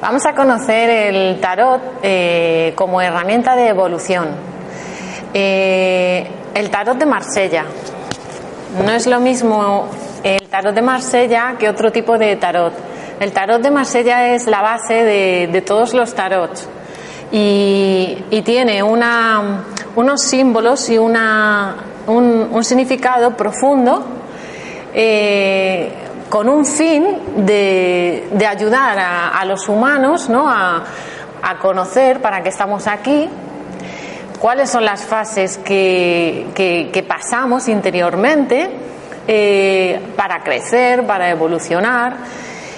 Vamos 0.00 0.24
a 0.24 0.34
conocer 0.34 0.88
el 0.88 1.40
tarot 1.40 1.80
eh, 2.02 2.72
como 2.76 3.00
herramienta 3.00 3.56
de 3.56 3.68
evolución. 3.68 4.28
Eh, 5.34 6.30
el 6.54 6.70
tarot 6.70 6.96
de 6.96 7.06
Marsella. 7.06 7.64
No 8.84 8.92
es 8.92 9.08
lo 9.08 9.18
mismo 9.18 9.88
el 10.22 10.46
tarot 10.48 10.72
de 10.72 10.82
Marsella 10.82 11.56
que 11.58 11.68
otro 11.68 11.90
tipo 11.90 12.16
de 12.16 12.36
tarot. 12.36 12.74
El 13.18 13.32
tarot 13.32 13.60
de 13.60 13.72
Marsella 13.72 14.34
es 14.34 14.46
la 14.46 14.62
base 14.62 15.02
de, 15.02 15.62
todos 15.62 15.94
los 15.94 16.14
tarots 16.14 16.68
y, 17.32 18.22
tiene 18.44 18.84
unos 18.84 20.22
símbolos 20.22 20.88
y 20.90 20.98
una, 20.98 21.74
un, 22.06 22.64
significado 22.64 23.36
profundo 23.36 24.04
eh, 24.94 25.90
con 26.28 26.48
un 26.48 26.64
fin 26.64 27.04
de, 27.36 28.46
ayudar 28.48 28.98
a, 28.98 29.44
los 29.44 29.68
humanos 29.68 30.28
¿no? 30.28 30.48
a, 30.48 30.84
conocer 31.60 32.20
para 32.20 32.42
qué 32.42 32.48
estamos 32.48 32.88
aquí, 32.88 33.28
cuáles 34.40 34.68
son 34.68 34.84
las 34.84 35.04
fases 35.04 35.58
que, 35.58 37.04
pasamos 37.06 37.68
interiormente 37.68 38.68
eh, 39.28 40.00
para 40.16 40.42
crecer, 40.42 41.06
para 41.06 41.30
evolucionar. 41.30 42.16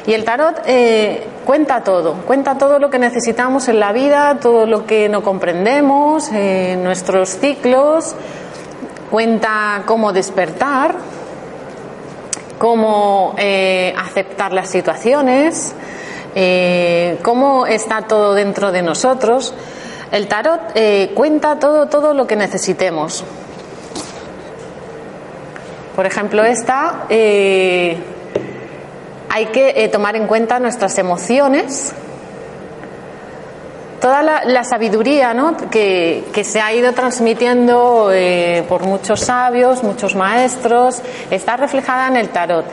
Y 0.07 0.15
el 0.15 0.25
tarot 0.25 0.63
eh, 0.67 1.27
cuenta 1.45 1.83
todo, 1.83 2.15
cuenta 2.27 2.57
todo 2.57 2.79
lo 2.79 2.89
que 2.89 2.99
necesitamos 2.99 3.69
en 3.69 3.79
la 3.79 3.93
vida, 3.93 4.39
todo 4.41 4.67
lo 4.67 4.87
que 4.87 5.09
no 5.09 5.23
comprendemos, 5.23 6.31
nuestros 6.79 7.39
ciclos, 7.39 8.15
cuenta 9.11 9.83
cómo 9.87 10.13
despertar, 10.13 10.95
cómo 12.59 13.35
eh, 13.39 13.95
aceptar 13.97 14.53
las 14.53 14.69
situaciones, 14.69 15.75
eh, 16.35 17.19
cómo 17.23 17.67
está 17.67 18.03
todo 18.03 18.35
dentro 18.35 18.73
de 18.73 18.83
nosotros. 18.83 19.55
El 20.11 20.27
tarot 20.29 20.73
eh, 20.75 21.13
cuenta 21.15 21.59
todo, 21.59 21.87
todo 21.89 22.15
lo 22.15 22.27
que 22.27 22.37
necesitemos. 22.37 23.25
Por 25.95 26.07
ejemplo, 26.07 26.45
esta 26.45 27.07
hay 27.09 27.97
que 29.53 29.89
tomar 29.93 30.15
en 30.15 30.29
cuenta 30.29 30.61
nuestras 30.61 30.97
emociones, 30.99 31.93
toda 34.01 34.23
la, 34.23 34.65
sabiduría 34.65 35.35
¿no? 35.35 35.57
que, 35.71 36.25
se 36.45 36.61
ha 36.61 36.73
ido 36.73 36.93
transmitiendo 36.93 38.11
eh, 38.13 38.65
por 38.69 38.83
muchos 38.85 39.21
sabios, 39.21 39.83
muchos 39.83 40.15
maestros, 40.15 41.03
está 41.31 41.57
reflejada 41.57 42.09
en 42.09 42.17
el 42.17 42.29
tarot. 42.31 42.65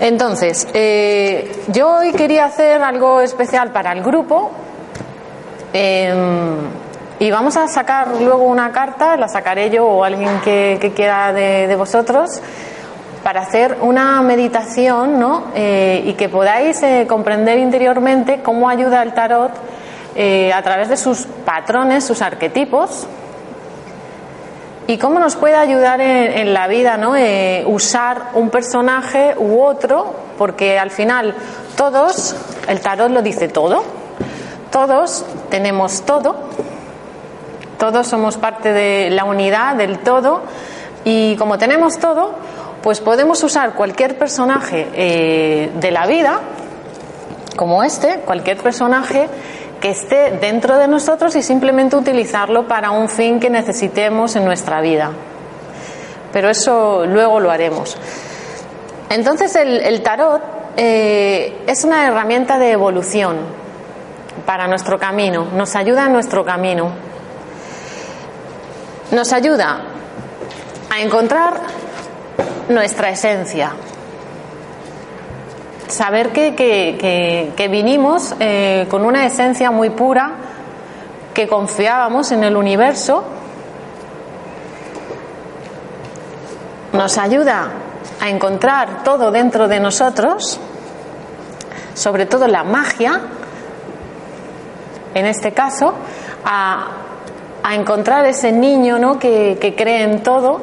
Entonces, 0.00 0.66
eh, 0.74 1.64
yo 1.68 1.96
hoy 1.96 2.12
quería 2.12 2.46
hacer 2.46 2.82
algo 2.82 3.20
especial 3.20 3.70
para 3.70 3.92
el 3.92 4.02
grupo 4.02 4.50
em, 5.72 6.56
y 7.20 7.30
vamos 7.30 7.56
a 7.56 7.68
sacar 7.68 8.20
luego 8.20 8.44
una 8.44 8.72
carta, 8.72 9.16
la 9.16 9.28
sacaré 9.28 9.70
yo 9.70 9.86
o 9.86 10.04
alguien 10.04 10.40
que, 10.40 10.92
quiera 10.94 11.32
de 11.32 11.74
vosotros 11.76 12.40
para 13.24 13.40
hacer 13.40 13.78
una 13.80 14.20
meditación 14.20 15.18
¿no? 15.18 15.44
Eh, 15.54 16.04
y 16.06 16.12
que 16.12 16.28
podáis 16.28 16.80
eh, 16.82 17.06
comprender 17.08 17.58
interiormente 17.58 18.42
cómo 18.42 18.68
ayuda 18.68 19.02
el 19.02 19.14
tarot 19.14 19.50
eh, 20.14 20.52
a 20.52 20.62
través 20.62 20.90
de 20.90 20.98
sus 20.98 21.22
patrones, 21.44 22.04
sus 22.04 22.20
arquetipos 22.20 23.06
y 24.86 24.98
cómo 24.98 25.18
nos 25.18 25.36
puede 25.36 25.56
ayudar 25.56 26.02
en, 26.02 26.52
la 26.52 26.68
vida 26.68 26.98
¿no? 26.98 27.14
usar 27.72 28.32
un 28.34 28.50
personaje 28.50 29.34
u 29.38 29.62
otro, 29.62 30.14
porque 30.36 30.78
al 30.78 30.90
final 30.90 31.34
todos, 31.74 32.36
el 32.68 32.80
tarot 32.82 33.10
lo 33.10 33.22
dice 33.22 33.48
todo, 33.48 33.82
todos 34.70 35.24
tenemos 35.48 36.02
todo, 36.02 36.36
todos 37.78 38.06
somos 38.06 38.36
parte 38.36 38.74
de 38.74 39.08
la 39.08 39.24
unidad, 39.24 39.76
del 39.76 40.00
todo, 40.00 40.42
y 41.02 41.34
como 41.36 41.56
tenemos 41.56 41.98
todo, 41.98 42.32
pues 42.84 43.00
podemos 43.00 43.42
usar 43.42 43.72
cualquier 43.72 44.18
personaje 44.18 44.90
eh, 44.92 45.70
de 45.74 45.90
la 45.90 46.06
vida, 46.06 46.38
como 47.56 47.82
este, 47.82 48.20
cualquier 48.26 48.58
personaje 48.58 49.26
que 49.80 49.88
esté 49.88 50.32
dentro 50.32 50.76
de 50.76 50.86
nosotros 50.86 51.34
y 51.34 51.42
simplemente 51.42 51.96
utilizarlo 51.96 52.68
para 52.68 52.90
un 52.90 53.08
fin 53.08 53.40
que 53.40 53.48
necesitemos 53.48 54.36
en 54.36 54.44
nuestra 54.44 54.82
vida. 54.82 55.12
Pero 56.30 56.50
eso 56.50 57.06
luego 57.06 57.40
lo 57.40 57.50
haremos. 57.50 57.96
Entonces 59.08 59.56
el, 59.56 60.02
tarot 60.02 60.42
eh, 60.76 61.62
es 61.66 61.84
una 61.84 62.06
herramienta 62.06 62.58
de 62.58 62.70
evolución 62.70 63.38
para 64.44 64.66
nuestro 64.68 64.98
camino, 64.98 65.46
nos 65.54 65.74
ayuda 65.74 66.04
en 66.04 66.12
nuestro 66.12 66.44
camino. 66.44 66.92
Nos 69.10 69.32
ayuda 69.32 69.84
a 70.90 71.00
encontrar 71.00 71.83
nuestra 72.68 73.10
esencia. 73.10 73.72
Saber 75.88 76.30
que, 76.30 76.54
que, 76.54 77.68
vinimos 77.68 78.34
eh, 78.40 78.86
con 78.90 79.04
una 79.04 79.26
esencia 79.26 79.70
muy 79.70 79.90
pura, 79.90 80.32
que 81.34 81.46
confiábamos 81.46 82.32
en 82.32 82.44
el 82.44 82.56
universo, 82.56 83.24
nos 86.92 87.18
ayuda 87.18 87.68
a 88.20 88.28
encontrar 88.28 89.02
todo 89.02 89.30
dentro 89.30 89.68
de 89.68 89.80
nosotros, 89.80 90.58
sobre 91.94 92.26
todo 92.26 92.46
la 92.46 92.64
magia, 92.64 93.20
en 95.12 95.26
este 95.26 95.52
caso, 95.52 95.94
a, 96.44 96.86
a 97.64 97.74
encontrar 97.74 98.26
ese 98.26 98.52
niño 98.52 98.98
¿no? 98.98 99.18
que, 99.18 99.58
que 99.58 99.74
cree 99.74 100.02
en 100.02 100.22
todo, 100.22 100.60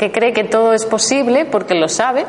que 0.00 0.10
cree 0.10 0.32
que 0.32 0.44
todo 0.44 0.72
es 0.72 0.86
posible 0.86 1.44
porque 1.44 1.74
lo 1.74 1.86
sabe, 1.86 2.24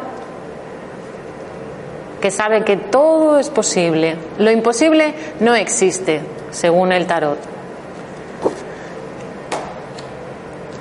que 2.20 2.30
sabe 2.30 2.66
que 2.66 2.76
todo 2.76 3.40
es 3.40 3.50
posible. 3.50 4.18
Lo 4.38 4.52
imposible 4.52 5.14
no 5.40 5.56
existe, 5.56 6.20
según 6.50 6.92
el 6.92 7.08
tarot. 7.08 7.38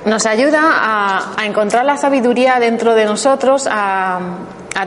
Nos 0.03 0.25
ayuda 0.25 0.59
a, 1.37 1.45
encontrar 1.45 1.85
la 1.85 1.95
sabiduría 1.95 2.59
dentro 2.59 2.93
de 2.93 3.05
nosotros, 3.05 3.69
a, 3.71 4.19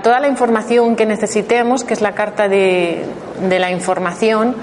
toda 0.03 0.21
la 0.21 0.29
información 0.29 0.97
que 0.97 1.07
necesitemos, 1.07 1.85
que 1.85 1.95
es 1.95 2.03
la 2.03 2.13
carta 2.13 2.49
de, 2.49 3.07
la 3.41 3.71
información, 3.71 4.57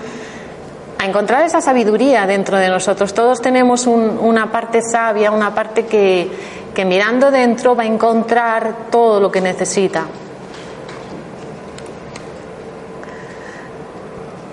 a 1.00 1.06
encontrar 1.08 1.44
esa 1.44 1.60
sabiduría 1.62 2.28
dentro 2.28 2.60
de 2.60 2.70
nosotros. 2.70 3.16
Todos 3.16 3.42
tenemos 3.42 3.88
una 3.88 4.52
parte 4.52 4.84
sabia, 4.84 5.32
una 5.32 5.56
parte 5.56 5.88
que, 5.88 6.30
que 6.74 6.86
mirando 6.86 7.32
dentro 7.32 7.76
va 7.76 7.84
a 7.84 7.86
encontrar 7.86 8.74
todo 8.90 9.20
lo 9.20 9.32
que 9.32 9.42
necesita. 9.42 10.06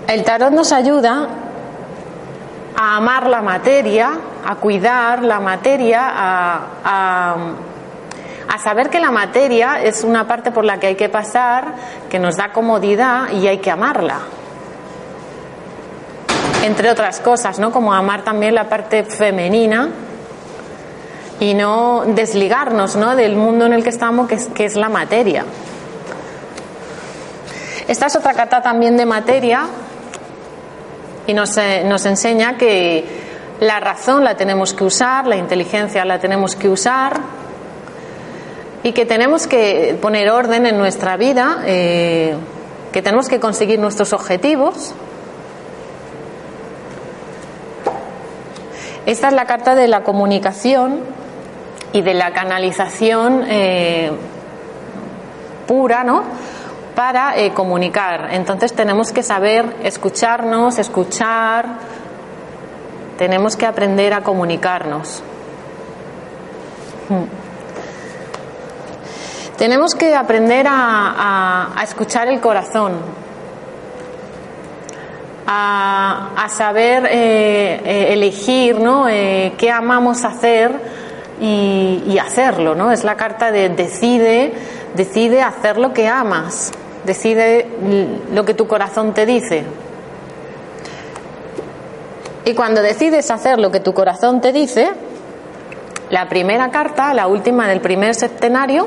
El 0.06 0.24
tarot 0.24 0.52
nos 0.52 0.72
ayuda 0.72 1.28
a 2.74 2.96
amar 2.96 3.28
la 3.28 3.42
materia, 3.42 4.12
a 4.46 4.54
cuidar 4.54 5.22
la 5.22 5.38
materia, 5.38 6.00
a, 6.02 7.36
a, 8.48 8.58
saber 8.58 8.88
que 8.88 8.98
la 9.00 9.10
materia 9.10 9.82
es 9.82 10.04
una 10.04 10.26
parte 10.26 10.50
por 10.50 10.64
la 10.64 10.80
que 10.80 10.88
hay 10.88 10.94
que 10.94 11.08
pasar, 11.08 11.74
que 12.08 12.18
nos 12.18 12.36
da 12.36 12.52
comodidad 12.52 13.30
y 13.32 13.46
hay 13.46 13.58
que 13.58 13.70
amarla. 13.70 14.20
Entre 16.64 16.90
otras 16.90 17.20
cosas, 17.20 17.58
¿no? 17.58 17.70
Como 17.70 17.92
amar 17.92 18.22
también 18.22 18.54
la 18.54 18.64
parte 18.64 19.04
femenina, 19.04 19.90
y 21.40 21.54
no 21.54 22.04
desligarnos 22.06 22.96
¿no? 22.96 23.14
del 23.14 23.36
mundo 23.36 23.66
en 23.66 23.72
el 23.72 23.82
que 23.82 23.90
estamos, 23.90 24.28
que 24.28 24.34
es, 24.34 24.46
que 24.46 24.64
es 24.64 24.76
la 24.76 24.88
materia. 24.88 25.44
Esta 27.86 28.06
es 28.06 28.16
otra 28.16 28.34
carta 28.34 28.60
también 28.60 28.96
de 28.96 29.06
materia 29.06 29.66
y 31.26 31.32
nos, 31.32 31.56
eh, 31.56 31.84
nos 31.84 32.04
enseña 32.06 32.56
que 32.58 33.04
la 33.60 33.80
razón 33.80 34.24
la 34.24 34.36
tenemos 34.36 34.74
que 34.74 34.84
usar, 34.84 35.26
la 35.26 35.36
inteligencia 35.36 36.04
la 36.04 36.18
tenemos 36.18 36.54
que 36.54 36.68
usar 36.68 37.20
y 38.82 38.92
que 38.92 39.06
tenemos 39.06 39.46
que 39.46 39.98
poner 40.00 40.30
orden 40.30 40.66
en 40.66 40.78
nuestra 40.78 41.16
vida, 41.16 41.62
eh, 41.66 42.34
que 42.92 43.02
tenemos 43.02 43.28
que 43.28 43.40
conseguir 43.40 43.78
nuestros 43.78 44.12
objetivos. 44.12 44.94
Esta 49.06 49.28
es 49.28 49.34
la 49.34 49.46
carta 49.46 49.74
de 49.74 49.88
la 49.88 50.02
comunicación 50.04 51.17
y 51.92 52.02
de 52.02 52.14
la 52.14 52.32
canalización 52.32 53.44
eh, 53.46 54.10
pura, 55.66 56.04
¿no? 56.04 56.22
Para 56.94 57.38
eh, 57.38 57.52
comunicar. 57.52 58.28
Entonces 58.32 58.74
tenemos 58.74 59.12
que 59.12 59.22
saber 59.22 59.76
escucharnos, 59.82 60.78
escuchar 60.78 61.66
tenemos 63.16 63.56
que 63.56 63.66
aprender 63.66 64.12
a 64.12 64.22
comunicarnos. 64.22 65.22
Hmm. 67.08 67.24
Tenemos 69.56 69.96
que 69.96 70.14
aprender 70.14 70.66
a, 70.68 71.74
escuchar 71.82 72.28
el 72.28 72.40
corazón, 72.40 72.92
a, 75.48 76.46
saber 76.48 77.08
eh, 77.10 78.12
elegir 78.12 78.78
¿no? 78.78 79.06
Qué 79.06 79.70
amamos 79.72 80.24
hacer 80.24 81.07
y, 81.40 82.18
hacerlo. 82.18 82.74
¿no? 82.74 82.92
Es 82.92 83.04
la 83.04 83.16
carta 83.16 83.50
de 83.52 83.68
decide, 83.68 84.52
decide 84.94 85.42
hacer 85.42 85.78
lo 85.78 85.92
que 85.92 86.08
amas, 86.08 86.72
decide 87.04 87.66
lo 88.32 88.44
que 88.44 88.54
tu 88.54 88.66
corazón 88.66 89.14
te 89.14 89.26
dice. 89.26 89.64
Y 92.44 92.54
cuando 92.54 92.82
decides 92.82 93.30
hacer 93.30 93.58
lo 93.58 93.70
que 93.70 93.80
tu 93.80 93.92
corazón 93.92 94.40
te 94.40 94.52
dice, 94.52 94.88
la 96.10 96.28
primera 96.28 96.70
carta, 96.70 97.12
la 97.12 97.26
última 97.26 97.68
del 97.68 97.80
primer 97.80 98.14
septenario, 98.14 98.86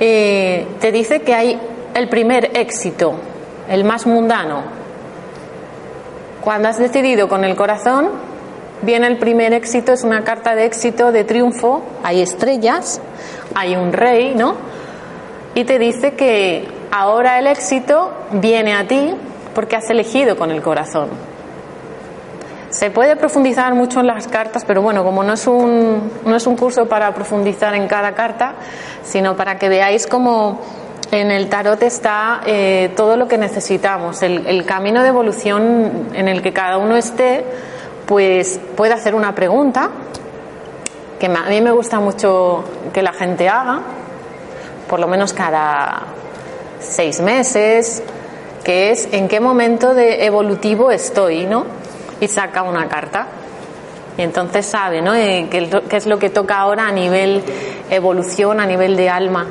eh, 0.00 0.66
te 0.80 0.92
dice 0.92 1.20
que 1.20 1.34
hay 1.34 1.60
el 1.94 2.08
primer 2.08 2.56
éxito, 2.56 3.14
el 3.68 3.84
más 3.84 4.06
mundano. 4.06 4.62
Cuando 6.42 6.68
has 6.68 6.78
decidido 6.78 7.28
con 7.28 7.44
el 7.44 7.56
corazón, 7.56 8.10
viene 8.82 9.06
el 9.06 9.18
primer 9.18 9.52
éxito, 9.52 9.92
es 9.92 10.04
una 10.04 10.24
carta 10.24 10.54
de 10.54 10.64
éxito, 10.64 11.12
de 11.12 11.24
triunfo, 11.24 11.82
hay 12.02 12.22
estrellas, 12.22 13.00
hay 13.54 13.76
un 13.76 13.92
rey, 13.92 14.34
¿no? 14.34 14.54
Y 15.54 15.64
te 15.64 15.78
dice 15.78 16.14
que 16.14 16.68
ahora 16.90 17.38
el 17.38 17.46
éxito 17.46 18.12
viene 18.32 18.74
a 18.74 18.86
ti 18.86 19.14
porque 19.54 19.76
has 19.76 19.88
elegido 19.90 20.36
con 20.36 20.50
el 20.50 20.60
corazón. 20.60 21.08
Se 22.68 22.90
puede 22.90 23.16
profundizar 23.16 23.74
mucho 23.74 24.00
en 24.00 24.06
las 24.06 24.28
cartas, 24.28 24.64
pero 24.66 24.82
bueno, 24.82 25.02
como 25.02 25.22
no 25.22 25.32
es 25.32 25.46
un, 25.46 26.10
no 26.26 26.36
es 26.36 26.46
un 26.46 26.56
curso 26.56 26.86
para 26.86 27.14
profundizar 27.14 27.74
en 27.74 27.88
cada 27.88 28.12
carta, 28.12 28.54
sino 29.02 29.34
para 29.34 29.56
que 29.56 29.68
veáis 29.68 30.06
cómo 30.06 30.60
en 31.10 31.30
el 31.30 31.48
tarot 31.48 31.82
está 31.82 32.40
eh, 32.44 32.92
todo 32.96 33.16
lo 33.16 33.28
que 33.28 33.38
necesitamos, 33.38 34.22
el, 34.22 34.64
camino 34.64 35.02
de 35.02 35.08
evolución 35.08 36.08
en 36.14 36.28
el 36.28 36.42
que 36.42 36.52
cada 36.52 36.78
uno 36.78 36.96
esté, 36.96 37.44
pues 38.06 38.60
puede 38.76 38.94
hacer 38.94 39.14
una 39.14 39.34
pregunta, 39.34 39.90
que 41.18 41.26
a 41.26 41.48
mí 41.48 41.60
me 41.60 41.72
gusta 41.72 42.00
mucho 42.00 42.64
que 42.92 43.02
la 43.02 43.12
gente 43.12 43.48
haga, 43.48 43.80
por 44.88 45.00
lo 45.00 45.08
menos 45.08 45.32
cada 45.32 46.02
seis 46.78 47.20
meses, 47.20 48.02
que 48.64 48.90
es 48.90 49.08
en 49.12 49.28
qué 49.28 49.40
momento 49.40 49.94
de 49.94 50.24
evolutivo 50.24 50.90
estoy, 50.90 51.46
¿no? 51.46 51.66
Y 52.20 52.28
saca 52.28 52.62
una 52.62 52.88
carta. 52.88 53.26
Y 54.18 54.22
entonces 54.22 54.66
sabe, 54.66 55.02
¿no? 55.02 55.14
Eh, 55.14 55.48
qué, 55.50 55.68
es 55.96 56.06
lo 56.06 56.18
que 56.18 56.30
toca 56.30 56.58
ahora 56.58 56.88
a 56.88 56.92
nivel 56.92 57.42
evolución, 57.90 58.60
a 58.60 58.66
nivel 58.66 58.96
de 58.96 59.08
alma. 59.08 59.46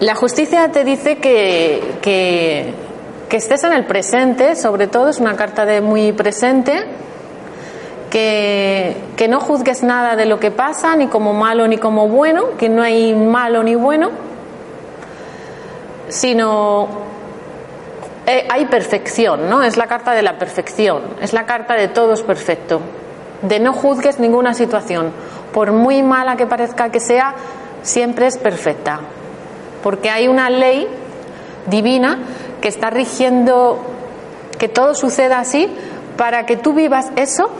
La 0.00 0.14
justicia 0.14 0.70
te 0.70 0.84
dice 0.84 1.18
que, 1.18 1.96
que, 2.00 2.74
que 3.32 3.38
estés 3.38 3.64
en 3.64 3.72
el 3.72 3.86
presente, 3.86 4.56
sobre 4.56 4.88
todo, 4.88 5.08
es 5.08 5.18
una 5.18 5.36
carta 5.36 5.64
de 5.64 5.80
muy 5.80 6.12
presente, 6.12 6.84
que, 8.10 8.94
que, 9.16 9.26
no 9.26 9.40
juzgues 9.40 9.82
nada 9.82 10.16
de 10.16 10.26
lo 10.26 10.38
que 10.38 10.50
pasa, 10.50 10.94
ni 10.96 11.06
como 11.06 11.32
malo 11.32 11.66
ni 11.66 11.78
como 11.78 12.08
bueno, 12.08 12.58
que 12.58 12.68
no 12.68 12.82
hay 12.82 13.14
malo 13.14 13.62
ni 13.62 13.74
bueno, 13.74 14.10
sino 16.10 16.88
eh, 18.26 18.46
hay 18.50 18.66
perfección, 18.66 19.48
¿no? 19.48 19.62
Es 19.62 19.78
la 19.78 19.86
carta 19.86 20.12
de 20.12 20.20
la 20.20 20.36
perfección, 20.36 21.00
es 21.22 21.32
la 21.32 21.46
carta 21.46 21.72
de 21.72 21.88
todo 21.88 22.12
es 22.12 22.20
perfecto, 22.20 22.82
de 23.40 23.60
no 23.60 23.72
juzgues 23.72 24.20
ninguna 24.20 24.52
situación, 24.52 25.10
por 25.54 25.72
muy 25.72 26.02
mala 26.02 26.36
que 26.36 26.46
parezca 26.46 26.90
que 26.90 27.00
sea, 27.00 27.34
siempre 27.80 28.26
es 28.26 28.36
perfecta, 28.36 29.00
porque 29.82 30.10
hay 30.10 30.28
una 30.28 30.50
ley 30.50 30.86
divina 31.66 32.18
que 32.62 32.68
está 32.68 32.88
rigiendo 32.88 33.78
que 34.58 34.68
todo 34.68 34.94
suceda 34.94 35.40
así 35.40 35.70
para 36.16 36.46
que 36.46 36.56
tú 36.56 36.72
vivas 36.72 37.10
eso 37.16 37.50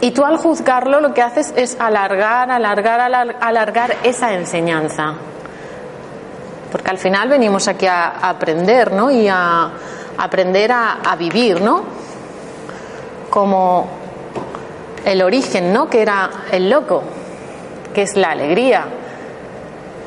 y 0.00 0.12
tú 0.12 0.24
al 0.24 0.36
juzgarlo 0.36 1.00
lo 1.00 1.12
que 1.14 1.22
haces 1.22 1.52
es 1.56 1.76
alargar, 1.80 2.52
alargar, 2.52 3.00
alargar 3.40 3.96
esa 4.04 4.34
enseñanza 4.34 5.14
porque 6.74 6.90
al 6.90 6.98
final 6.98 7.28
venimos 7.28 7.68
aquí 7.68 7.86
a, 7.86 8.18
aprender, 8.20 8.90
¿no? 8.90 9.08
Y 9.08 9.28
a, 9.28 9.70
aprender 10.18 10.72
a, 10.72 11.14
vivir, 11.16 11.60
¿no? 11.60 11.84
Como 13.30 13.86
el 15.04 15.22
origen, 15.22 15.72
¿no? 15.72 15.88
Que 15.88 16.02
era 16.02 16.28
el 16.50 16.68
loco, 16.68 17.00
que 17.94 18.02
es 18.02 18.16
la 18.16 18.32
alegría, 18.32 18.86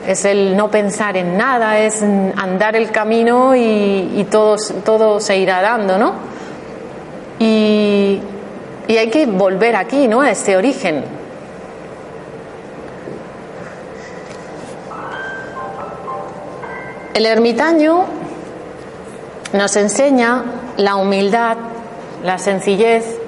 es 0.08 0.26
el 0.26 0.58
no 0.58 0.72
pensar 0.72 1.18
en 1.18 1.38
nada, 1.38 1.80
es 1.80 2.02
andar 2.02 2.76
el 2.76 2.90
camino 2.92 3.56
y, 3.56 4.26
todo, 4.32 4.56
todo 4.84 5.20
se 5.20 5.38
irá 5.38 5.62
dando, 5.62 6.00
¿no? 6.00 6.14
Y, 7.38 8.20
y 8.88 8.98
hay 8.98 9.10
que 9.10 9.28
volver 9.28 9.76
aquí, 9.76 10.08
¿no? 10.08 10.22
A 10.22 10.32
ese 10.32 10.58
origen, 10.58 11.04
El 17.18 17.26
ermitaño 17.26 18.06
nos 19.52 19.76
enseña 19.76 20.44
la 20.78 20.98
humildad, 20.98 21.58
la 22.24 22.38
sencillez. 22.38 23.20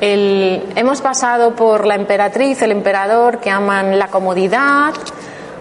hemos 0.00 1.00
pasado 1.00 1.56
por 1.56 1.84
la 1.84 1.96
emperatriz, 1.96 2.62
el 2.62 2.70
emperador, 2.70 3.40
que 3.40 3.50
aman 3.50 3.98
la 3.98 4.06
comodidad, 4.06 4.94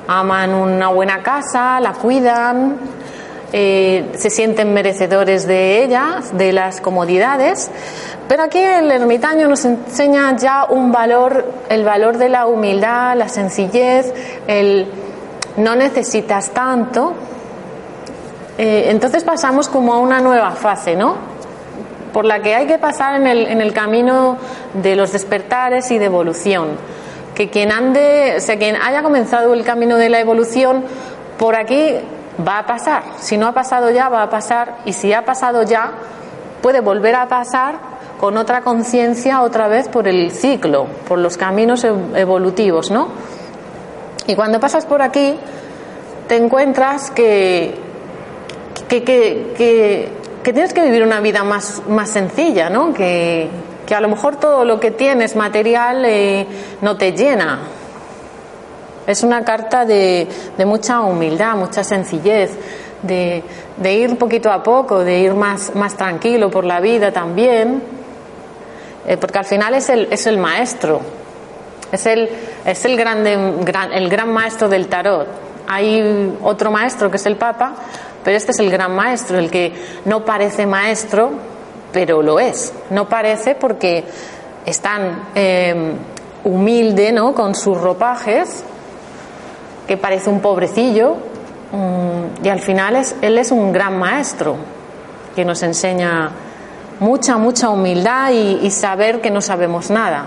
aman 0.08 0.54
una 0.54 0.90
buena 0.90 1.22
casa, 1.24 1.80
la 1.80 1.94
cuidan, 1.94 2.78
eh, 3.52 4.12
se 4.18 4.30
sienten 4.30 4.74
merecedores 4.74 5.46
de 5.48 5.84
ella, 5.84 6.20
de 6.34 6.52
las 6.54 6.82
comodidades. 6.82 7.70
Pero 8.28 8.44
aquí 8.44 8.60
el 8.60 8.92
ermitaño 8.92 9.48
nos 9.48 9.66
enseña 9.66 10.36
ya 10.38 10.66
un 10.66 10.92
valor, 10.92 11.46
el 11.70 11.84
valor 11.84 12.18
de 12.18 12.30
la 12.30 12.48
humildad, 12.48 13.16
la 13.18 13.30
sencillez, 13.30 14.14
el 14.48 14.88
no 15.58 15.76
necesitas 15.76 16.50
tanto, 16.50 17.14
eh, 18.58 18.86
entonces 18.90 19.24
pasamos 19.24 19.68
como 19.68 19.94
a 19.94 20.00
una 20.00 20.20
nueva 20.20 20.52
fase, 20.52 20.96
¿no? 20.96 21.16
Por 22.12 22.26
la 22.26 22.42
que 22.42 22.54
hay 22.54 22.68
que 22.68 22.78
pasar 22.78 23.16
en 23.16 23.28
el, 23.28 23.48
en 23.48 23.62
el 23.62 23.74
camino 23.74 24.38
de 24.74 24.96
los 24.96 25.12
despertares 25.12 25.90
y 25.92 25.98
de 25.98 26.06
evolución. 26.06 26.70
Que 27.36 27.50
quien 27.50 27.72
ande, 27.72 28.36
o 28.38 28.40
sea, 28.40 28.58
quien 28.58 28.76
haya 28.76 29.02
comenzado 29.02 29.54
el 29.54 29.64
camino 29.64 29.98
de 29.98 30.10
la 30.10 30.20
evolución, 30.20 30.84
por 31.38 31.56
aquí 31.56 31.96
va 32.46 32.60
a 32.60 32.66
pasar. 32.66 33.04
Si 33.20 33.38
no 33.38 33.48
ha 33.48 33.54
pasado 33.54 33.90
ya, 33.90 34.10
va 34.10 34.24
a 34.24 34.30
pasar. 34.30 34.78
Y 34.86 34.94
si 34.94 35.14
ha 35.14 35.26
pasado 35.26 35.64
ya, 35.64 35.92
puede 36.62 36.80
volver 36.80 37.16
a 37.16 37.28
pasar 37.28 37.76
con 38.20 38.38
otra 38.38 38.62
conciencia 38.62 39.42
otra 39.42 39.68
vez 39.68 39.90
por 39.90 40.08
el 40.08 40.32
ciclo, 40.32 40.88
por 41.08 41.20
los 41.20 41.38
caminos 41.38 41.84
evolutivos, 41.84 42.92
¿no? 42.92 43.10
Y 44.28 44.36
cuando 44.36 44.60
pasas 44.60 44.86
por 44.86 45.02
aquí, 45.02 45.36
te 46.28 46.38
encuentras 46.38 47.12
que 47.12 47.84
que, 48.88 49.04
que, 49.04 50.10
que, 50.44 50.54
tienes 50.54 50.74
que 50.74 50.84
vivir 50.84 51.04
una 51.04 51.20
vida 51.20 51.44
más, 51.44 51.82
más 51.88 52.10
sencilla, 52.10 52.70
¿no? 52.70 52.94
Que, 52.94 53.50
que 53.86 53.96
a 53.96 54.02
lo 54.02 54.08
mejor 54.08 54.38
todo 54.38 54.66
lo 54.66 54.80
que 54.80 54.92
tienes 54.92 55.36
material 55.36 56.04
eh, 56.06 56.48
no 56.82 56.98
te 56.98 57.12
llena. 57.12 57.60
Es 59.06 59.24
una 59.24 59.44
carta 59.44 59.86
de, 59.86 60.28
de 60.58 60.66
mucha 60.66 61.02
humildad, 61.02 61.56
mucha 61.56 61.84
sencillez, 61.84 62.52
de, 63.02 63.44
de, 63.78 63.94
ir 63.94 64.18
poquito 64.18 64.50
a 64.50 64.64
poco, 64.64 65.00
de 65.00 65.20
ir 65.20 65.34
más, 65.34 65.76
más 65.76 65.96
tranquilo 65.96 66.50
por 66.50 66.64
la 66.64 66.80
vida 66.80 67.12
también, 67.12 67.84
eh, 69.06 69.18
porque 69.18 69.40
al 69.40 69.46
final 69.46 69.74
es 69.74 69.90
el, 69.90 70.08
es 70.10 70.26
el 70.26 70.38
maestro, 70.38 71.02
es 71.92 72.06
el, 72.06 72.30
es 72.66 72.86
el, 72.86 72.96
grande, 72.96 73.38
gran, 73.62 73.92
el 73.92 74.10
gran 74.10 74.32
maestro 74.32 74.70
del 74.70 74.88
tarot. 74.88 75.28
Hay 75.68 76.38
otro 76.42 76.72
maestro 76.72 77.12
que 77.12 77.18
es 77.18 77.26
el 77.26 77.36
Papa, 77.36 77.74
pero 78.24 78.38
este 78.38 78.52
es 78.52 78.60
el 78.60 78.72
gran 78.72 78.96
maestro, 78.96 79.38
el 79.38 79.52
que 79.52 79.74
no 80.06 80.24
parece 80.24 80.66
maestro, 80.66 81.32
pero 81.94 82.22
lo 82.22 82.40
es. 82.40 82.74
No 82.90 83.08
parece 83.08 83.56
porque 83.56 84.04
es 84.66 84.82
tan 84.82 85.30
em, 85.36 85.94
humilde, 86.44 87.14
¿no? 87.14 87.34
Con 87.34 87.56
sus 87.56 87.80
ropajes, 87.80 88.64
que 89.88 89.96
parece 89.96 90.30
un 90.30 90.42
pobrecillo, 90.42 91.16
mm, 91.72 92.46
y 92.46 92.50
al 92.50 92.60
final 92.60 92.98
es, 92.98 93.16
él 93.22 93.38
es 93.38 93.52
un 93.52 93.72
gran 93.72 93.98
maestro 93.98 94.58
que 95.36 95.46
nos 95.46 95.64
enseña 95.64 96.32
mucha, 97.00 97.38
mucha 97.38 97.70
humildad 97.70 98.32
y 98.32 98.70
saber 98.72 99.22
que 99.22 99.32
no 99.32 99.42
sabemos 99.42 99.90
nada. 99.90 100.26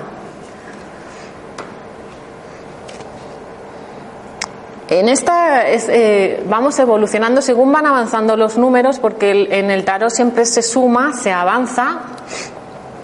En 4.89 5.09
esta 5.09 5.69
eh, 5.69 6.45
vamos 6.49 6.79
evolucionando 6.79 7.43
según 7.43 7.73
van 7.73 7.87
avanzando 7.87 8.37
los 8.37 8.57
números, 8.57 8.99
porque 9.01 9.49
en 9.51 9.71
el 9.71 9.85
tarot 9.85 10.11
siempre 10.11 10.47
se 10.47 10.63
suma, 10.63 11.13
se 11.13 11.33
avanza, 11.33 12.03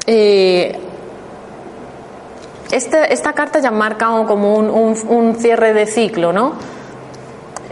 eh, 0.07 0.79
esta 2.73 3.33
carta 3.35 3.59
ya 3.59 3.71
marca 3.71 4.07
como 4.27 4.57
un, 4.57 5.37
cierre 5.37 5.75
de 5.75 5.87
ciclo, 5.87 6.33
¿no? 6.33 6.55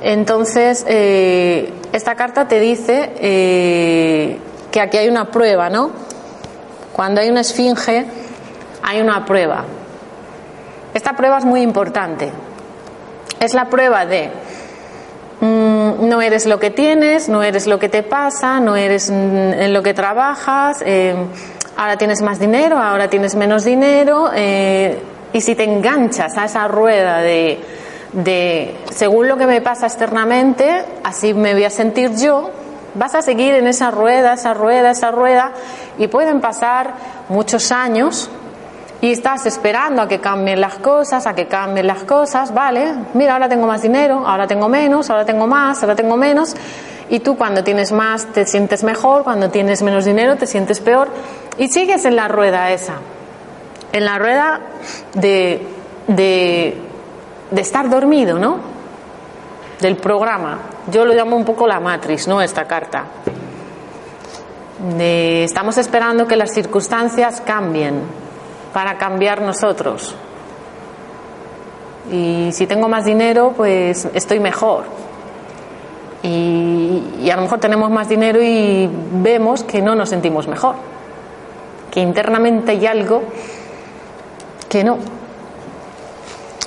Entonces, 0.02 0.84
eh, 0.86 1.72
esta 1.92 2.14
carta 2.14 2.46
te 2.46 2.60
dice 2.60 3.12
eh, 3.16 4.38
que 4.70 4.80
aquí 4.80 4.98
hay 4.98 5.08
una 5.08 5.30
prueba, 5.30 5.70
¿no? 5.70 5.90
Cuando 6.92 7.22
hay 7.22 7.30
una 7.30 7.40
esfinge, 7.40 8.04
hay 8.82 9.00
una 9.00 9.24
prueba. 9.24 9.64
Esta 10.92 11.14
prueba 11.14 11.38
es 11.38 11.44
muy 11.44 11.62
importante. 11.62 12.30
Es 13.40 13.54
la 13.54 13.70
prueba 13.70 14.04
de 14.04 14.30
mm, 15.40 16.06
no 16.06 16.20
eres 16.20 16.44
lo 16.44 16.60
que 16.60 16.70
tienes, 16.70 17.30
no 17.30 17.42
eres 17.42 17.66
lo 17.66 17.78
que 17.78 17.88
te 17.88 18.02
pasa, 18.02 18.60
no 18.60 18.76
eres 18.76 19.08
en 19.08 19.72
lo 19.72 19.82
que 19.82 19.94
trabajas, 19.94 20.82
eh, 20.84 21.14
ahora 21.74 21.96
tienes 21.96 22.20
más 22.20 22.38
dinero, 22.38 22.78
ahora 22.78 23.08
tienes 23.08 23.34
menos 23.34 23.64
dinero, 23.64 24.30
eh, 24.34 25.00
y 25.32 25.40
si 25.40 25.54
te 25.54 25.64
enganchas 25.64 26.36
a 26.36 26.44
esa 26.44 26.68
rueda 26.68 27.20
de, 27.20 27.58
de, 28.12 28.76
según 28.90 29.26
lo 29.26 29.38
que 29.38 29.46
me 29.46 29.62
pasa 29.62 29.86
externamente, 29.86 30.84
así 31.02 31.32
me 31.32 31.54
voy 31.54 31.64
a 31.64 31.70
sentir 31.70 32.14
yo, 32.16 32.50
vas 32.94 33.14
a 33.14 33.22
seguir 33.22 33.54
en 33.54 33.66
esa 33.66 33.90
rueda, 33.90 34.34
esa 34.34 34.52
rueda, 34.52 34.90
esa 34.90 35.10
rueda, 35.10 35.52
y 35.96 36.08
pueden 36.08 36.42
pasar 36.42 36.92
muchos 37.30 37.72
años 37.72 38.28
y 39.00 39.12
estás 39.12 39.46
esperando 39.46 40.02
a 40.02 40.08
que 40.08 40.20
cambien 40.20 40.60
las 40.60 40.74
cosas, 40.74 41.26
a 41.26 41.34
que 41.34 41.46
cambien 41.46 41.86
las 41.86 42.04
cosas, 42.04 42.52
vale, 42.52 42.94
mira, 43.14 43.32
ahora 43.32 43.48
tengo 43.48 43.66
más 43.66 43.82
dinero, 43.82 44.24
ahora 44.26 44.46
tengo 44.46 44.68
menos, 44.68 45.08
ahora 45.08 45.24
tengo 45.24 45.46
más, 45.46 45.82
ahora 45.82 45.96
tengo 45.96 46.16
menos, 46.16 46.54
y 47.08 47.20
tú 47.20 47.36
cuando 47.36 47.64
tienes 47.64 47.92
más 47.92 48.26
te 48.26 48.44
sientes 48.44 48.84
mejor, 48.84 49.24
cuando 49.24 49.48
tienes 49.50 49.82
menos 49.82 50.04
dinero 50.04 50.36
te 50.36 50.46
sientes 50.46 50.80
peor, 50.80 51.08
y 51.56 51.68
sigues 51.68 52.04
en 52.04 52.14
la 52.14 52.28
rueda 52.28 52.70
esa, 52.70 52.96
en 53.92 54.04
la 54.04 54.18
rueda 54.18 54.60
de, 55.14 55.66
de, 56.06 56.78
de 57.50 57.60
estar 57.60 57.88
dormido, 57.88 58.38
¿no? 58.38 58.58
Del 59.80 59.96
programa. 59.96 60.58
Yo 60.90 61.06
lo 61.06 61.14
llamo 61.14 61.36
un 61.36 61.44
poco 61.44 61.66
la 61.66 61.80
matriz, 61.80 62.28
¿no? 62.28 62.42
Esta 62.42 62.66
carta. 62.66 63.04
De, 64.98 65.44
estamos 65.44 65.78
esperando 65.78 66.26
que 66.26 66.36
las 66.36 66.52
circunstancias 66.52 67.42
cambien 67.44 68.02
para 68.72 68.98
cambiar 68.98 69.42
nosotros. 69.42 70.14
Y 72.10 72.50
si 72.52 72.66
tengo 72.66 72.88
más 72.88 73.04
dinero, 73.04 73.52
pues 73.56 74.08
estoy 74.14 74.40
mejor. 74.40 74.84
Y, 76.22 77.02
y, 77.22 77.30
a 77.30 77.36
lo 77.36 77.42
mejor 77.42 77.60
tenemos 77.60 77.90
más 77.90 78.08
dinero 78.08 78.42
y 78.42 78.90
vemos 79.12 79.64
que 79.64 79.80
no 79.80 79.94
nos 79.94 80.10
sentimos 80.10 80.48
mejor. 80.48 80.74
Que 81.90 82.00
internamente 82.00 82.72
hay 82.72 82.86
algo 82.86 83.22
que 84.68 84.84
no. 84.84 84.98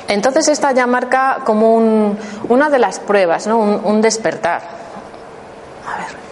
Entonces 0.07 0.47
esta 0.47 0.71
ya 0.71 0.87
marca 0.87 1.39
como 1.45 1.75
un, 1.75 2.17
una 2.49 2.69
de 2.69 2.79
las 2.79 2.99
pruebas, 2.99 3.47
¿no? 3.47 3.57
un, 3.57 3.81
un 3.83 4.01
despertar. 4.01 4.61
A 5.87 5.97
ver. 5.97 6.23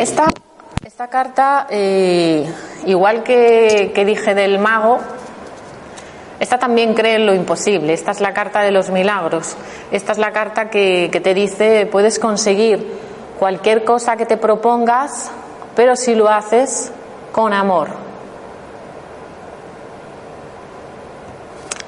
Esta, 0.00 0.28
esta 0.82 1.08
carta, 1.08 1.66
eh, 1.68 2.50
igual 2.86 3.22
que, 3.22 3.92
que, 3.94 4.06
dije 4.06 4.34
del 4.34 4.58
mago, 4.58 4.98
esta 6.38 6.58
también 6.58 6.94
cree 6.94 7.16
en 7.16 7.26
lo 7.26 7.34
imposible. 7.34 7.92
Esta 7.92 8.12
es 8.12 8.22
la 8.22 8.32
carta 8.32 8.62
de 8.62 8.70
los 8.70 8.88
milagros. 8.88 9.56
Esta 9.90 10.12
es 10.12 10.18
la 10.18 10.32
carta 10.32 10.70
que, 10.70 11.10
que 11.12 11.20
te 11.20 11.34
dice 11.34 11.84
puedes 11.84 12.18
conseguir 12.18 12.98
cualquier 13.38 13.84
cosa 13.84 14.16
que 14.16 14.24
te 14.24 14.38
propongas, 14.38 15.30
pero 15.76 15.94
si 15.96 16.14
lo 16.14 16.30
haces 16.30 16.92
con 17.30 17.52
amor. 17.52 17.88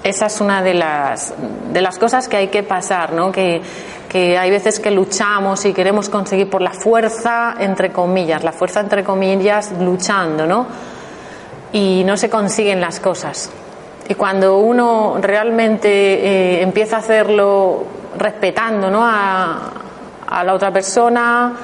Esa 0.05 0.27
es 0.27 0.39
una 0.43 0.63
de 0.63 0.75
las, 0.75 1.33
de 1.73 1.81
las 1.81 1.99
cosas 1.99 2.29
que 2.29 2.37
hay 2.37 2.49
que 2.49 2.63
pasar, 2.63 3.15
¿no? 3.15 3.33
Que, 3.33 3.63
que 4.13 4.37
hay 4.37 4.51
veces 4.51 4.79
que 4.79 4.91
luchamos 4.91 5.65
y 5.65 5.73
queremos 5.73 6.11
conseguir 6.11 6.51
por 6.51 6.61
la 6.61 6.75
fuerza, 6.75 7.55
entre 7.59 7.91
comillas, 7.93 8.45
la 8.45 8.53
fuerza 8.53 8.81
entre 8.81 9.03
comillas, 9.03 9.73
luchando, 9.81 10.47
¿no? 10.47 10.67
Y 11.73 12.03
no 12.05 12.19
se 12.19 12.29
consiguen 12.29 12.79
las 12.79 13.01
cosas. 13.01 13.49
Y 14.07 14.15
cuando 14.15 14.59
uno 14.59 15.17
realmente 15.19 15.89
eh, 15.89 16.63
empieza 16.63 16.97
a 16.97 16.99
hacerlo 16.99 17.85
respetando 18.19 18.91
¿no? 18.91 19.01
a, 19.03 19.73
a 20.29 20.45
la 20.45 20.53
otra 20.53 20.71
persona, 20.71 21.55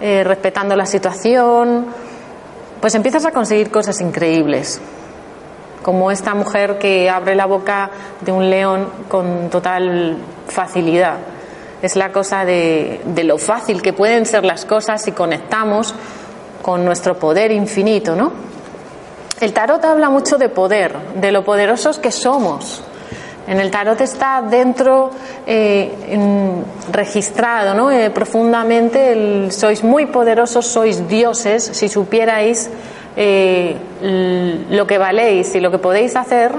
eh, 0.00 0.24
respetando 0.24 0.74
la 0.74 0.86
situación, 0.86 1.88
pues 2.80 2.94
empiezas 2.94 3.26
a 3.26 3.32
conseguir 3.32 3.70
cosas 3.70 4.00
increíbles. 4.00 4.80
Como 5.82 6.10
esta 6.10 6.32
mujer 6.32 6.78
que 6.78 7.10
abre 7.10 7.34
la 7.34 7.44
boca 7.44 7.90
de 8.22 8.32
un 8.32 8.48
león 8.48 8.88
con 9.08 9.50
total 9.50 10.16
facilidad 10.46 11.18
es 11.82 11.96
la 11.96 12.12
cosa 12.12 12.44
de, 12.44 13.00
lo 13.24 13.38
fácil 13.38 13.82
que 13.82 13.92
pueden 13.92 14.26
ser 14.26 14.44
las 14.44 14.64
cosas 14.64 15.02
si 15.02 15.12
conectamos 15.12 15.94
con 16.62 16.84
nuestro 16.84 17.18
poder 17.18 17.52
infinito, 17.52 18.16
¿no? 18.16 18.32
El 19.40 19.52
tarot 19.52 19.84
habla 19.84 20.10
mucho 20.10 20.36
de 20.36 20.48
poder, 20.48 20.96
de 21.14 21.30
lo 21.30 21.44
poderosos 21.44 21.98
que 21.98 22.10
somos. 22.10 22.82
En 23.46 23.60
el 23.60 23.70
tarot 23.70 24.00
está 24.00 24.42
dentro 24.42 25.10
eh, 25.46 25.90
registrado 26.90 27.72
¿no? 27.74 27.90
eh, 27.90 28.10
profundamente, 28.10 29.12
el, 29.12 29.52
sois 29.52 29.84
muy 29.84 30.06
poderosos, 30.06 30.66
sois 30.66 31.08
dioses, 31.08 31.64
si 31.64 31.88
supierais 31.88 32.68
eh, 33.16 33.76
lo 34.70 34.86
que 34.86 34.98
valéis 34.98 35.54
y 35.54 35.60
lo 35.60 35.70
que 35.70 35.78
podéis 35.78 36.16
hacer, 36.16 36.52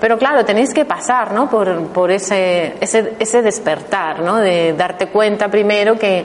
pero 0.00 0.16
claro, 0.16 0.44
tenéis 0.44 0.72
que 0.72 0.86
pasar 0.86 1.32
¿no? 1.32 1.50
por, 1.50 2.10
ese, 2.10 2.74
ese, 2.80 3.16
ese, 3.18 3.42
despertar, 3.42 4.20
¿no? 4.20 4.36
de 4.38 4.72
darte 4.72 5.08
cuenta 5.08 5.48
primero 5.48 5.98
que, 5.98 6.24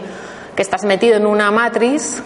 estás 0.56 0.86
metido 0.86 1.18
en 1.18 1.26
una 1.26 1.52
matriz 1.52 2.24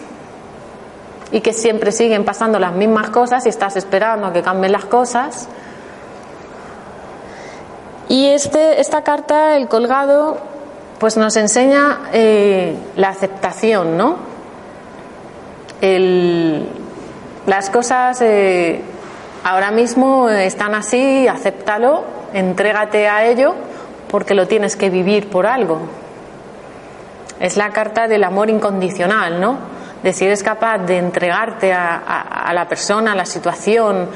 y 1.31 1.41
que 1.41 1.51
siempre 1.51 1.91
siguen 1.91 2.23
pasando 2.23 2.59
las 2.59 2.73
mismas 2.73 3.09
cosas 3.09 3.43
y 3.47 3.49
estás 3.49 3.75
esperando 3.75 4.27
a 4.27 4.33
que 4.33 4.43
cambien 4.43 4.71
las 4.71 4.85
cosas. 4.85 5.47
Y 8.07 8.27
este, 8.27 8.79
esta 8.79 9.01
carta, 9.01 9.57
el 9.57 9.67
colgado, 9.67 10.37
pues 10.99 11.17
nos 11.17 11.35
enseña 11.37 12.01
eh, 12.13 12.75
la 12.97 13.09
aceptación, 13.09 13.97
¿no? 13.97 14.17
Las 17.47 17.71
cosas 17.71 18.21
eh, 18.21 18.83
ahora 19.43 19.71
mismo 19.71 20.29
están 20.29 20.75
así, 20.75 21.27
acéptalo, 21.27 22.03
entrégate 22.33 23.07
a 23.07 23.25
ello, 23.25 23.55
porque 24.09 24.33
lo 24.33 24.47
tienes 24.47 24.75
que 24.75 24.89
vivir 24.89 25.29
por 25.29 25.45
algo. 25.45 25.79
Es 27.39 27.55
la 27.55 27.69
carta 27.69 28.07
del 28.07 28.23
amor 28.23 28.49
incondicional, 28.49 29.39
¿no? 29.39 29.57
De 30.03 30.13
si 30.13 30.25
eres 30.25 30.43
capaz 30.43 30.79
de 30.79 30.97
entregarte 30.97 31.73
a, 31.73 32.51
la 32.53 32.67
persona, 32.67 33.13
a 33.13 33.15
la 33.15 33.25
situación, 33.25 34.09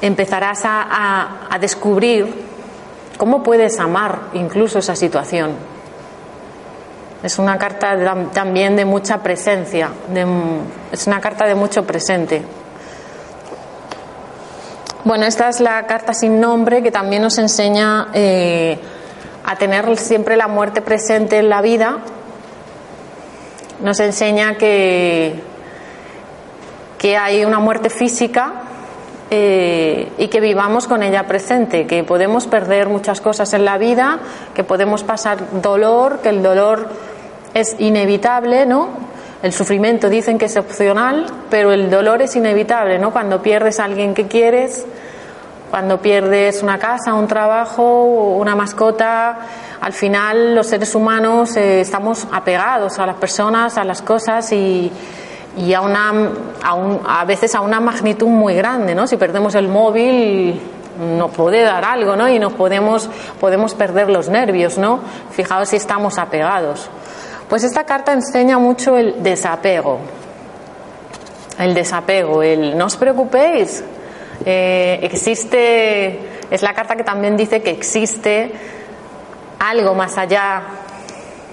empezarás 0.00 0.62
a, 0.64 1.56
descubrir 1.60 2.46
cómo 3.16 3.42
puedes 3.42 3.78
amar 3.78 4.20
incluso 4.34 4.78
esa 4.78 4.96
situación. 4.96 5.52
Es 7.22 7.38
una 7.40 7.58
carta 7.58 7.96
también 8.32 8.76
de 8.76 8.84
mucha 8.84 9.20
presencia, 9.20 9.90
de, 10.08 10.24
es 10.92 11.06
una 11.08 11.20
carta 11.20 11.46
de 11.46 11.56
mucho 11.56 11.84
presente. 11.84 12.42
Bueno, 15.04 15.26
esta 15.26 15.48
es 15.48 15.60
la 15.60 15.86
carta 15.86 16.12
sin 16.12 16.40
nombre 16.40 16.82
que 16.82 16.90
también 16.90 17.22
nos 17.22 17.38
enseña 17.38 18.08
eh, 18.14 18.78
a 19.44 19.54
tener 19.54 19.96
siempre 19.96 20.36
la 20.36 20.48
muerte 20.48 20.82
presente 20.82 21.38
en 21.38 21.48
la 21.48 21.62
vida. 21.62 21.98
Nos 23.80 24.00
enseña 24.00 24.56
que, 24.56 25.40
que 26.98 27.16
hay 27.16 27.44
una 27.44 27.60
muerte 27.60 27.90
física 27.90 28.54
eh, 29.30 30.10
y 30.18 30.26
que 30.26 30.40
vivamos 30.40 30.88
con 30.88 31.04
ella 31.04 31.28
presente, 31.28 31.86
que 31.86 32.02
podemos 32.02 32.48
perder 32.48 32.88
muchas 32.88 33.20
cosas 33.20 33.54
en 33.54 33.64
la 33.64 33.78
vida, 33.78 34.18
que 34.52 34.64
podemos 34.64 35.04
pasar 35.04 35.60
dolor, 35.62 36.18
que 36.22 36.30
el 36.30 36.42
dolor 36.42 36.88
es 37.54 37.76
inevitable, 37.78 38.66
¿no? 38.66 38.88
El 39.40 39.52
sufrimiento 39.52 40.08
dicen 40.08 40.36
que 40.36 40.46
es 40.46 40.56
opcional, 40.56 41.26
pero 41.48 41.72
el 41.72 41.90
dolor 41.90 42.22
es 42.22 42.34
inevitable, 42.34 42.98
¿no? 42.98 43.12
Cuando 43.12 43.40
pierdes 43.40 43.78
a 43.78 43.84
alguien 43.84 44.12
que 44.12 44.26
quieres, 44.26 44.84
cuando 45.70 45.98
pierdes 45.98 46.60
una 46.62 46.78
casa, 46.78 47.14
un 47.14 47.28
trabajo, 47.28 48.34
una 48.36 48.56
mascota, 48.56 49.38
al 49.80 49.92
final 49.92 50.56
los 50.56 50.66
seres 50.66 50.92
humanos 50.94 51.56
eh, 51.56 51.82
estamos 51.82 52.26
apegados 52.32 52.98
a 52.98 53.06
las 53.06 53.14
personas, 53.16 53.78
a 53.78 53.84
las 53.84 54.02
cosas 54.02 54.50
y, 54.52 54.90
a, 55.72 55.80
una, 55.82 56.12
a, 56.64 56.74
un, 56.74 57.00
a, 57.06 57.24
veces 57.24 57.54
a 57.54 57.60
una 57.60 57.78
magnitud 57.78 58.26
muy 58.26 58.54
grande, 58.54 58.92
¿no? 58.96 59.06
Si 59.06 59.16
perdemos 59.16 59.54
el 59.54 59.68
móvil, 59.68 60.60
nos 60.98 61.30
puede 61.30 61.62
dar 61.62 61.84
algo, 61.84 62.16
¿no? 62.16 62.28
Y 62.28 62.40
nos 62.40 62.54
podemos, 62.54 63.08
podemos 63.40 63.74
perder 63.74 64.10
los 64.10 64.28
nervios, 64.28 64.78
¿no? 64.78 64.98
Fijaos 65.30 65.68
si 65.68 65.76
estamos 65.76 66.18
apegados. 66.18 66.90
Pues 67.48 67.64
esta 67.64 67.84
carta 67.84 68.12
enseña 68.12 68.58
mucho 68.58 68.96
el 68.96 69.22
desapego. 69.22 70.00
El 71.58 71.74
desapego, 71.74 72.42
el 72.42 72.76
no 72.76 72.86
os 72.86 72.96
preocupéis. 72.96 73.82
Eh, 74.44 75.00
existe, 75.02 76.18
es 76.50 76.62
la 76.62 76.74
carta 76.74 76.94
que 76.94 77.04
también 77.04 77.36
dice 77.36 77.62
que 77.62 77.70
existe 77.70 78.52
algo 79.58 79.94
más 79.94 80.18
allá 80.18 80.62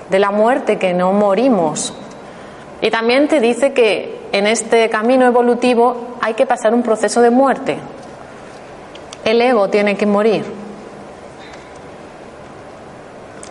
de 0.09 0.19
la 0.19 0.31
muerte, 0.31 0.77
que 0.77 0.93
no 0.93 1.13
morimos. 1.13 1.93
Y 2.81 2.91
también 2.91 3.27
te 3.27 3.39
dice 3.39 3.73
que 3.73 4.27
en 4.33 4.47
este 4.47 4.89
camino 4.89 5.25
evolutivo 5.25 6.17
hay 6.21 6.33
que 6.33 6.45
pasar 6.45 6.73
un 6.73 6.83
proceso 6.83 7.21
de 7.21 7.29
muerte. 7.29 7.77
El 9.23 9.41
ego 9.41 9.69
tiene 9.69 9.95
que 9.95 10.05
morir. 10.05 10.64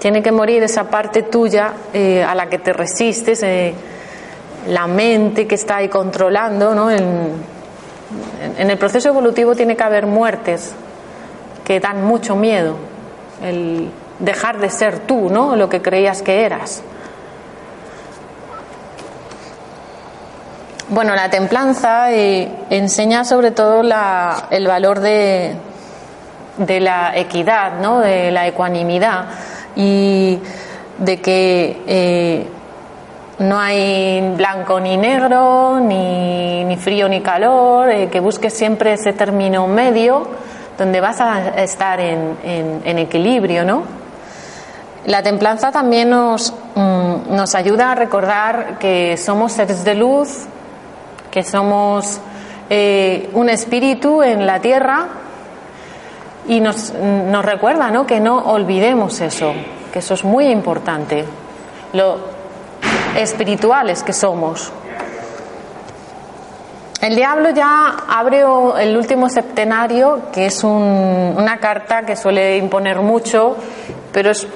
Tiene 0.04 0.22
que 0.22 0.32
morir 0.32 0.62
esa 0.62 0.84
parte 0.84 1.22
tuya 1.22 1.72
eh, 1.94 2.22
a 2.22 2.34
la 2.34 2.50
que 2.50 2.58
te 2.58 2.74
resistes, 2.74 3.42
eh, 3.42 3.72
la 4.68 4.86
mente 4.86 5.46
que 5.46 5.54
está 5.54 5.76
ahí 5.76 5.88
controlando. 5.88 6.74
¿no? 6.74 6.90
En, 6.90 7.32
el 8.58 8.76
proceso 8.76 9.08
evolutivo 9.08 9.54
tiene 9.54 9.74
que 9.74 9.82
haber 9.82 10.04
muertes 10.04 10.74
que 11.64 11.80
dan 11.80 12.04
mucho 12.04 12.36
miedo. 12.36 12.76
El 13.42 13.88
dejar 14.18 14.58
de 14.58 14.68
ser 14.68 14.98
tú, 14.98 15.30
¿no? 15.30 15.56
Lo 15.56 15.70
que 15.70 15.80
creías 15.80 16.20
que 16.20 16.44
eras. 16.44 16.82
Bueno, 20.90 21.14
la 21.14 21.30
templanza 21.30 22.12
eh, 22.12 22.50
enseña 22.68 23.24
sobre 23.24 23.52
todo 23.52 23.82
la, 23.82 24.48
el 24.50 24.66
valor 24.66 25.00
de, 25.00 25.54
de, 26.58 26.80
la 26.80 27.16
equidad, 27.16 27.80
¿no? 27.80 28.00
de 28.00 28.30
la 28.30 28.46
ecuanimidad 28.46 29.28
y 29.76 30.38
de 30.98 31.20
que 31.20 31.82
eh, 31.86 32.46
no 33.38 33.58
hay 33.58 34.34
blanco 34.36 34.78
ni 34.80 34.96
negro, 34.96 35.80
ni, 35.80 36.64
ni 36.64 36.76
frío 36.76 37.08
ni 37.08 37.20
calor, 37.20 37.90
eh, 37.90 38.08
que 38.08 38.20
busques 38.20 38.52
siempre 38.52 38.92
ese 38.92 39.12
término 39.12 39.66
medio 39.66 40.26
donde 40.78 41.00
vas 41.00 41.20
a 41.20 41.62
estar 41.62 42.00
en, 42.00 42.36
en, 42.44 42.98
equilibrio, 42.98 43.64
¿no? 43.64 43.82
La 45.06 45.22
templanza 45.22 45.70
también 45.70 46.10
nos, 46.10 46.52
mm, 46.74 47.34
nos 47.34 47.54
ayuda 47.54 47.92
a 47.92 47.94
recordar 47.94 48.78
que 48.78 49.16
somos 49.16 49.52
seres 49.52 49.84
de 49.84 49.94
luz, 49.94 50.46
que 51.30 51.44
somos 51.44 52.20
eh, 52.70 53.30
un 53.34 53.50
espíritu 53.50 54.22
en 54.22 54.46
la 54.46 54.60
tierra 54.60 55.06
y 56.46 56.60
nos, 56.60 56.92
nos 56.92 57.44
recuerda 57.44 57.90
¿no? 57.90 58.06
que 58.06 58.20
no 58.20 58.38
olvidemos 58.38 59.20
eso, 59.20 59.54
que 59.92 60.00
eso 60.00 60.14
es 60.14 60.24
muy 60.24 60.46
importante, 60.46 61.24
lo 61.92 62.18
espirituales 63.16 64.02
que 64.02 64.12
somos. 64.12 64.72
El 67.00 67.16
diablo 67.16 67.50
ya 67.50 67.96
abre 68.08 68.44
el 68.78 68.96
último 68.96 69.28
septenario, 69.28 70.22
que 70.32 70.46
es 70.46 70.64
un, 70.64 71.34
una 71.36 71.58
carta 71.58 72.02
que 72.02 72.16
suele 72.16 72.56
imponer 72.56 73.00
mucho, 73.00 73.56
pero 74.10 74.30
es, 74.30 74.46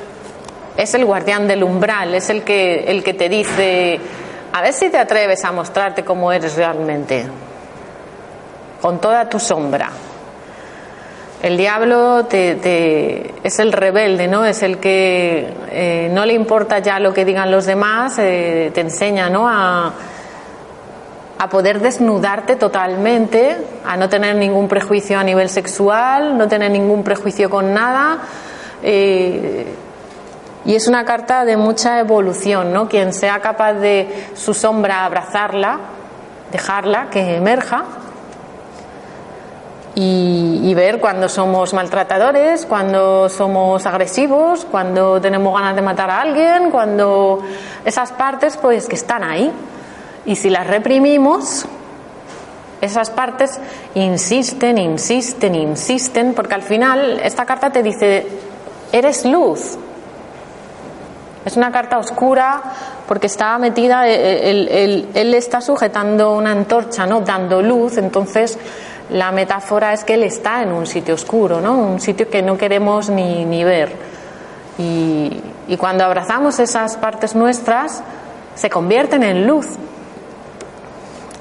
es 0.76 0.94
el 0.94 1.04
guardián 1.04 1.46
del 1.46 1.62
umbral, 1.62 2.14
es 2.14 2.30
el 2.30 2.44
que, 2.44 2.84
el 2.84 3.04
que 3.04 3.12
te 3.12 3.28
dice, 3.28 4.00
a 4.52 4.62
ver 4.62 4.72
si 4.72 4.88
te 4.88 4.96
atreves 4.96 5.44
a 5.44 5.52
mostrarte 5.52 6.04
cómo 6.04 6.32
eres 6.32 6.56
realmente, 6.56 7.26
con 8.80 8.98
toda 8.98 9.28
tu 9.28 9.38
sombra. 9.38 9.90
El 11.40 11.56
diablo 11.56 12.24
te, 12.24 12.56
te, 12.56 13.34
es 13.44 13.60
el 13.60 13.72
rebelde, 13.72 14.26
¿no? 14.26 14.44
Es 14.44 14.64
el 14.64 14.78
que 14.78 15.54
eh, 15.70 16.10
no 16.12 16.26
le 16.26 16.32
importa 16.32 16.80
ya 16.80 16.98
lo 16.98 17.14
que 17.14 17.24
digan 17.24 17.52
los 17.52 17.64
demás, 17.64 18.18
eh, 18.18 18.72
te 18.74 18.80
enseña, 18.80 19.30
¿no? 19.30 19.48
A, 19.48 19.92
a 21.38 21.48
poder 21.48 21.80
desnudarte 21.80 22.56
totalmente, 22.56 23.56
a 23.86 23.96
no 23.96 24.08
tener 24.08 24.34
ningún 24.34 24.66
prejuicio 24.66 25.16
a 25.16 25.22
nivel 25.22 25.48
sexual, 25.48 26.36
no 26.36 26.48
tener 26.48 26.72
ningún 26.72 27.04
prejuicio 27.04 27.48
con 27.48 27.72
nada. 27.72 28.18
Eh, 28.82 29.64
y 30.64 30.74
es 30.74 30.88
una 30.88 31.04
carta 31.04 31.44
de 31.44 31.56
mucha 31.56 32.00
evolución, 32.00 32.72
¿no? 32.72 32.88
Quien 32.88 33.12
sea 33.12 33.38
capaz 33.38 33.74
de 33.74 34.26
su 34.34 34.54
sombra 34.54 35.04
abrazarla, 35.04 35.78
dejarla 36.50 37.10
que 37.10 37.36
emerja 37.36 37.84
y, 40.00 40.60
y, 40.62 40.74
ver 40.74 41.00
cuando 41.00 41.28
somos 41.28 41.74
maltratadores, 41.74 42.66
cuando 42.66 43.28
somos 43.28 43.84
agresivos, 43.84 44.64
cuando 44.70 45.20
tenemos 45.20 45.52
ganas 45.52 45.74
de 45.74 45.82
matar 45.82 46.08
a 46.08 46.20
alguien, 46.20 46.70
cuando 46.70 47.40
esas 47.84 48.12
partes 48.12 48.56
pues 48.56 48.86
que 48.86 48.94
están 48.94 49.24
ahí. 49.24 49.50
Y 50.24 50.36
si 50.36 50.50
las 50.50 50.68
reprimimos, 50.68 51.66
esas 52.80 53.10
partes 53.10 53.58
insisten, 53.94 54.78
insisten, 54.78 55.56
insisten, 55.56 56.32
porque 56.32 56.54
al 56.54 56.62
final 56.62 57.18
esta 57.24 57.44
carta 57.44 57.70
te 57.70 57.82
dice, 57.82 58.24
eres 58.92 59.24
luz, 59.24 59.78
es 61.44 61.56
una 61.56 61.72
carta 61.72 61.98
oscura 61.98 62.62
porque 63.08 63.26
está 63.26 63.58
metida, 63.58 64.06
él, 64.06 64.68
él, 64.70 65.08
él, 65.14 65.34
está 65.34 65.60
sujetando 65.60 66.36
una 66.36 66.52
antorcha, 66.52 67.04
¿no? 67.04 67.22
Dando 67.22 67.62
luz, 67.62 67.96
entonces 67.96 68.58
la 69.10 69.32
metáfora 69.32 69.92
es 69.92 70.04
que 70.04 70.14
él 70.14 70.24
está 70.24 70.62
en 70.62 70.72
un 70.72 70.86
sitio 70.86 71.14
oscuro, 71.14 71.60
¿no? 71.60 71.76
Un 71.78 72.00
sitio 72.00 72.28
que 72.28 72.42
no 72.42 72.58
queremos 72.58 73.08
ni, 73.08 73.44
ni 73.44 73.64
ver. 73.64 73.92
Y, 74.78 75.40
y 75.68 75.76
cuando 75.76 76.04
abrazamos 76.04 76.58
esas 76.58 76.96
partes 76.96 77.34
nuestras, 77.34 78.02
se 78.54 78.68
convierten 78.68 79.22
en 79.22 79.46
luz. 79.46 79.66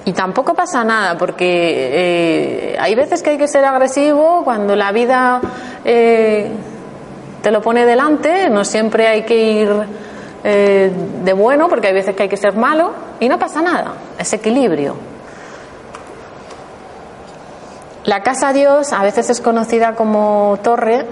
Y 0.05 0.13
tampoco 0.13 0.53
pasa 0.53 0.85
nada, 0.85 1.17
porque 1.17 1.43
eh, 1.45 2.77
hay 2.79 2.95
veces 2.95 3.21
que 3.21 3.31
hay 3.31 3.37
que 3.37 3.47
ser 3.47 3.65
agresivo 3.65 4.41
cuando 4.45 4.73
la 4.73 4.93
vida 4.93 5.41
eh, 5.83 6.49
te 7.41 7.51
lo 7.51 7.61
pone 7.61 7.85
delante, 7.85 8.49
no 8.49 8.63
siempre 8.63 9.07
hay 9.07 9.23
que 9.23 9.35
ir 9.35 9.69
eh, 10.45 10.91
de 11.25 11.33
bueno, 11.33 11.67
porque 11.67 11.87
hay 11.87 11.93
veces 11.93 12.15
que 12.15 12.23
hay 12.23 12.29
que 12.29 12.37
ser 12.37 12.55
malo, 12.55 12.93
y 13.19 13.27
no 13.27 13.37
pasa 13.37 13.61
nada, 13.61 13.95
es 14.17 14.31
equilibrio. 14.31 15.16
La 18.07 18.23
casa 18.23 18.53
Dios, 18.53 18.93
a 18.93 19.03
veces 19.03 19.29
es 19.29 19.41
conocida 19.41 19.93
como 19.93 20.57
torre, 20.63 21.05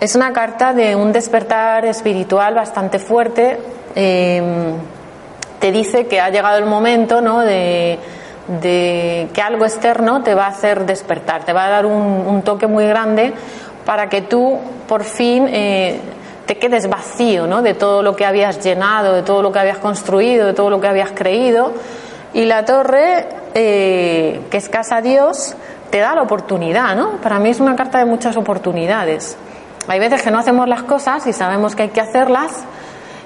es 0.00 0.16
una 0.16 0.32
carta 0.32 0.72
de 0.72 0.96
un 0.96 1.12
despertar 1.12 1.84
espiritual 1.84 2.56
bastante 2.56 2.98
fuerte. 2.98 3.56
Eh, 3.94 4.42
te 5.60 5.70
dice 5.70 6.08
que 6.08 6.20
ha 6.20 6.28
llegado 6.28 6.58
el 6.58 6.66
momento 6.66 7.20
¿no? 7.20 7.38
de, 7.38 8.00
que 8.60 9.42
algo 9.44 9.64
externo 9.64 10.24
te 10.24 10.34
va 10.34 10.46
a 10.46 10.48
hacer 10.48 10.86
despertar, 10.86 11.44
te 11.44 11.52
va 11.52 11.66
a 11.66 11.70
dar 11.70 11.86
un, 11.86 11.94
un 11.94 12.42
toque 12.42 12.66
muy 12.66 12.84
grande 12.84 13.32
para 13.86 14.08
que 14.08 14.22
tú 14.22 14.58
por 14.88 15.04
fin 15.04 15.46
eh, 15.48 16.00
te 16.46 16.58
quedes 16.58 16.88
vacío 16.88 17.46
¿no? 17.46 17.62
de 17.62 17.74
todo 17.74 18.02
lo 18.02 18.16
que 18.16 18.26
habías 18.26 18.58
llenado, 18.58 19.12
de 19.12 19.22
todo 19.22 19.40
lo 19.40 19.52
que 19.52 19.60
habías 19.60 19.78
construido, 19.78 20.48
de 20.48 20.52
todo 20.52 20.68
lo 20.68 20.80
que 20.80 20.88
habías 20.88 21.12
creído. 21.12 21.72
Y 22.34 22.46
la 22.46 22.64
torre, 22.64 23.28
eh, 23.54 24.40
que 24.50 24.56
es 24.56 24.68
casa 24.68 25.00
Dios, 25.00 25.54
te 25.92 25.98
da 25.98 26.14
la 26.14 26.22
oportunidad, 26.22 26.96
¿no? 26.96 27.18
Para 27.18 27.38
mí 27.38 27.50
es 27.50 27.60
una 27.60 27.76
carta 27.76 27.98
de 27.98 28.06
muchas 28.06 28.34
oportunidades. 28.38 29.36
Hay 29.86 30.00
veces 30.00 30.22
que 30.22 30.30
no 30.30 30.38
hacemos 30.38 30.66
las 30.66 30.84
cosas 30.84 31.26
y 31.26 31.34
sabemos 31.34 31.76
que 31.76 31.82
hay 31.82 31.88
que 31.90 32.00
hacerlas 32.00 32.64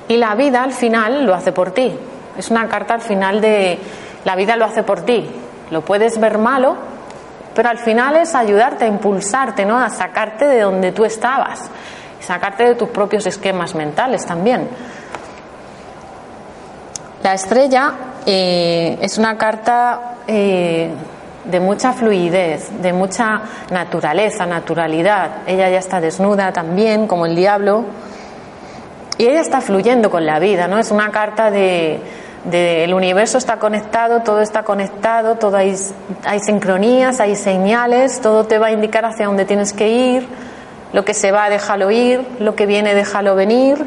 y 0.08 0.16
la 0.16 0.34
vida 0.34 0.64
al 0.64 0.72
final 0.72 1.24
lo 1.24 1.32
hace 1.32 1.52
por 1.52 1.70
ti. 1.70 1.96
Es 2.36 2.50
una 2.50 2.66
carta 2.66 2.94
al 2.94 3.02
final 3.02 3.40
de 3.40 3.78
la 4.24 4.34
vida 4.34 4.56
lo 4.56 4.64
hace 4.64 4.82
por 4.82 5.02
ti. 5.02 5.30
Lo 5.70 5.82
puedes 5.82 6.18
ver 6.18 6.38
malo, 6.38 6.76
pero 7.54 7.68
al 7.68 7.78
final 7.78 8.16
es 8.16 8.34
ayudarte 8.34 8.84
a 8.84 8.88
impulsarte, 8.88 9.64
¿no? 9.64 9.78
A 9.78 9.88
sacarte 9.88 10.46
de 10.46 10.62
donde 10.62 10.90
tú 10.90 11.04
estabas, 11.04 11.70
sacarte 12.18 12.64
de 12.64 12.74
tus 12.74 12.88
propios 12.88 13.26
esquemas 13.26 13.76
mentales 13.76 14.26
también. 14.26 14.68
La 17.22 17.34
estrella 17.34 17.92
eh, 18.26 18.98
es 19.00 19.18
una 19.18 19.38
carta 19.38 20.16
eh, 20.26 20.90
de 21.50 21.60
mucha 21.60 21.92
fluidez, 21.92 22.70
de 22.82 22.92
mucha 22.92 23.42
naturaleza, 23.70 24.46
naturalidad. 24.46 25.42
Ella 25.46 25.68
ya 25.68 25.78
está 25.78 26.00
desnuda 26.00 26.52
también, 26.52 27.06
como 27.06 27.26
el 27.26 27.36
diablo, 27.36 27.84
y 29.18 29.26
ella 29.26 29.40
está 29.40 29.60
fluyendo 29.60 30.10
con 30.10 30.26
la 30.26 30.38
vida, 30.38 30.68
¿no? 30.68 30.78
Es 30.78 30.90
una 30.90 31.10
carta 31.10 31.50
de, 31.50 32.00
de, 32.44 32.84
el 32.84 32.92
universo 32.92 33.38
está 33.38 33.58
conectado, 33.58 34.20
todo 34.20 34.40
está 34.40 34.62
conectado, 34.62 35.36
todo 35.36 35.56
hay, 35.56 35.74
hay 36.24 36.40
sincronías, 36.40 37.20
hay 37.20 37.34
señales, 37.34 38.20
todo 38.20 38.44
te 38.44 38.58
va 38.58 38.66
a 38.66 38.72
indicar 38.72 39.04
hacia 39.04 39.26
dónde 39.26 39.44
tienes 39.44 39.72
que 39.72 39.88
ir, 39.88 40.28
lo 40.92 41.04
que 41.04 41.14
se 41.14 41.32
va, 41.32 41.48
déjalo 41.48 41.90
ir, 41.90 42.26
lo 42.40 42.54
que 42.54 42.66
viene, 42.66 42.94
déjalo 42.94 43.34
venir. 43.34 43.84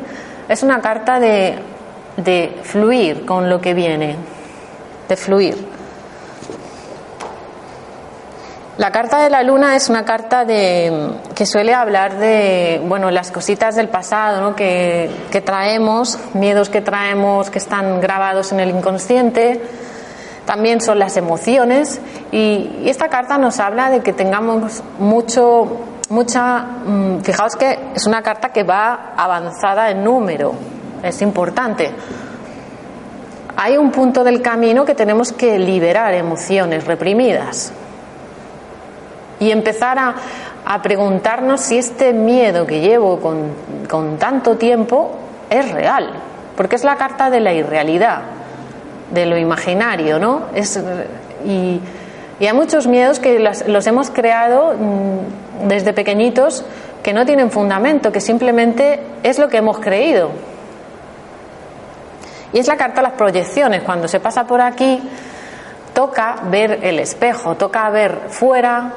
Es 0.48 0.64
una 0.64 0.82
carta 0.82 1.20
de, 1.20 1.60
de 2.18 2.58
fluir 2.64 3.26
con 3.26 3.50
lo 3.50 3.62
que 3.62 3.74
viene, 3.74 4.16
de 5.08 5.16
fluir. 5.16 5.79
La 8.80 8.94
carta 8.94 9.22
de 9.22 9.30
la 9.30 9.44
luna 9.44 9.76
es 9.76 9.90
una 9.90 10.06
carta 10.06 10.46
de, 10.46 11.10
que 11.36 11.46
suele 11.46 11.74
hablar 11.74 12.18
de 12.18 12.82
bueno, 12.88 13.12
las 13.12 13.30
cositas 13.30 13.76
del 13.76 13.90
pasado 13.90 14.40
¿no? 14.40 14.56
que, 14.56 15.12
traemos, 15.44 16.18
miedos 16.34 16.70
que 16.70 16.80
traemos 16.80 17.50
que 17.50 17.58
están 17.60 18.00
grabados 18.00 18.54
en 18.54 18.62
el 18.62 18.70
inconsciente. 18.70 19.62
También 20.46 20.80
son 20.80 20.98
las 20.98 21.18
emociones 21.18 22.00
y, 22.32 22.84
esta 22.86 23.10
carta 23.10 23.38
nos 23.38 23.60
habla 23.60 23.90
de 23.90 24.00
que 24.00 24.14
tengamos 24.14 24.82
mucho, 24.98 25.82
mucha. 26.08 26.60
Mm, 26.86 27.20
fijaos 27.20 27.58
que 27.58 27.78
es 27.94 28.08
una 28.08 28.22
carta 28.22 28.54
que 28.54 28.64
va 28.64 29.12
avanzada 29.18 29.92
en 29.92 30.06
número, 30.06 30.54
es 31.04 31.22
importante. 31.22 31.92
Hay 33.58 33.76
un 33.76 33.92
punto 33.92 34.24
del 34.24 34.42
camino 34.42 34.86
que 34.86 34.96
tenemos 34.96 35.34
que 35.34 35.60
liberar 35.60 36.14
emociones 36.14 36.86
reprimidas 36.86 37.74
y 39.40 39.52
empezar 39.52 39.98
a, 39.98 40.16
preguntarnos 40.84 41.62
si 41.62 41.80
este 41.80 42.14
miedo 42.14 42.68
que 42.68 42.80
llevo 42.82 43.20
con, 43.20 44.18
tanto 44.18 44.58
tiempo 44.58 45.12
es 45.50 45.72
real, 45.72 46.12
porque 46.56 46.76
es 46.76 46.84
la 46.84 46.96
carta 46.96 47.30
de 47.30 47.40
la 47.40 47.54
irrealidad, 47.54 48.22
de 49.12 49.26
lo 49.26 49.38
imaginario, 49.38 50.20
¿no? 50.20 50.44
Es, 50.54 50.80
y, 51.46 51.82
hay 52.40 52.54
muchos 52.54 52.88
miedos 52.88 53.20
que 53.20 53.40
los, 53.40 53.88
hemos 53.88 54.12
creado 54.12 54.74
mm, 54.74 55.68
desde 55.68 55.92
pequeñitos 55.92 56.64
que 57.04 57.14
no 57.14 57.26
tienen 57.26 57.52
fundamento, 57.52 58.12
que 58.12 58.22
simplemente 58.22 59.00
es 59.24 59.40
lo 59.40 59.50
que 59.50 59.58
hemos 59.58 59.80
creído. 59.80 60.30
Y 62.54 62.60
es 62.60 62.68
la 62.68 62.78
carta 62.78 62.98
de 62.98 63.10
las 63.10 63.14
proyecciones. 63.14 63.84
Cuando 63.84 64.08
se 64.08 64.20
pasa 64.20 64.46
por 64.46 64.62
aquí, 64.62 65.02
toca 65.94 66.36
ver 66.50 66.80
el 66.84 67.00
espejo, 67.00 67.56
toca 67.56 67.90
ver 67.90 68.22
fuera, 68.30 68.94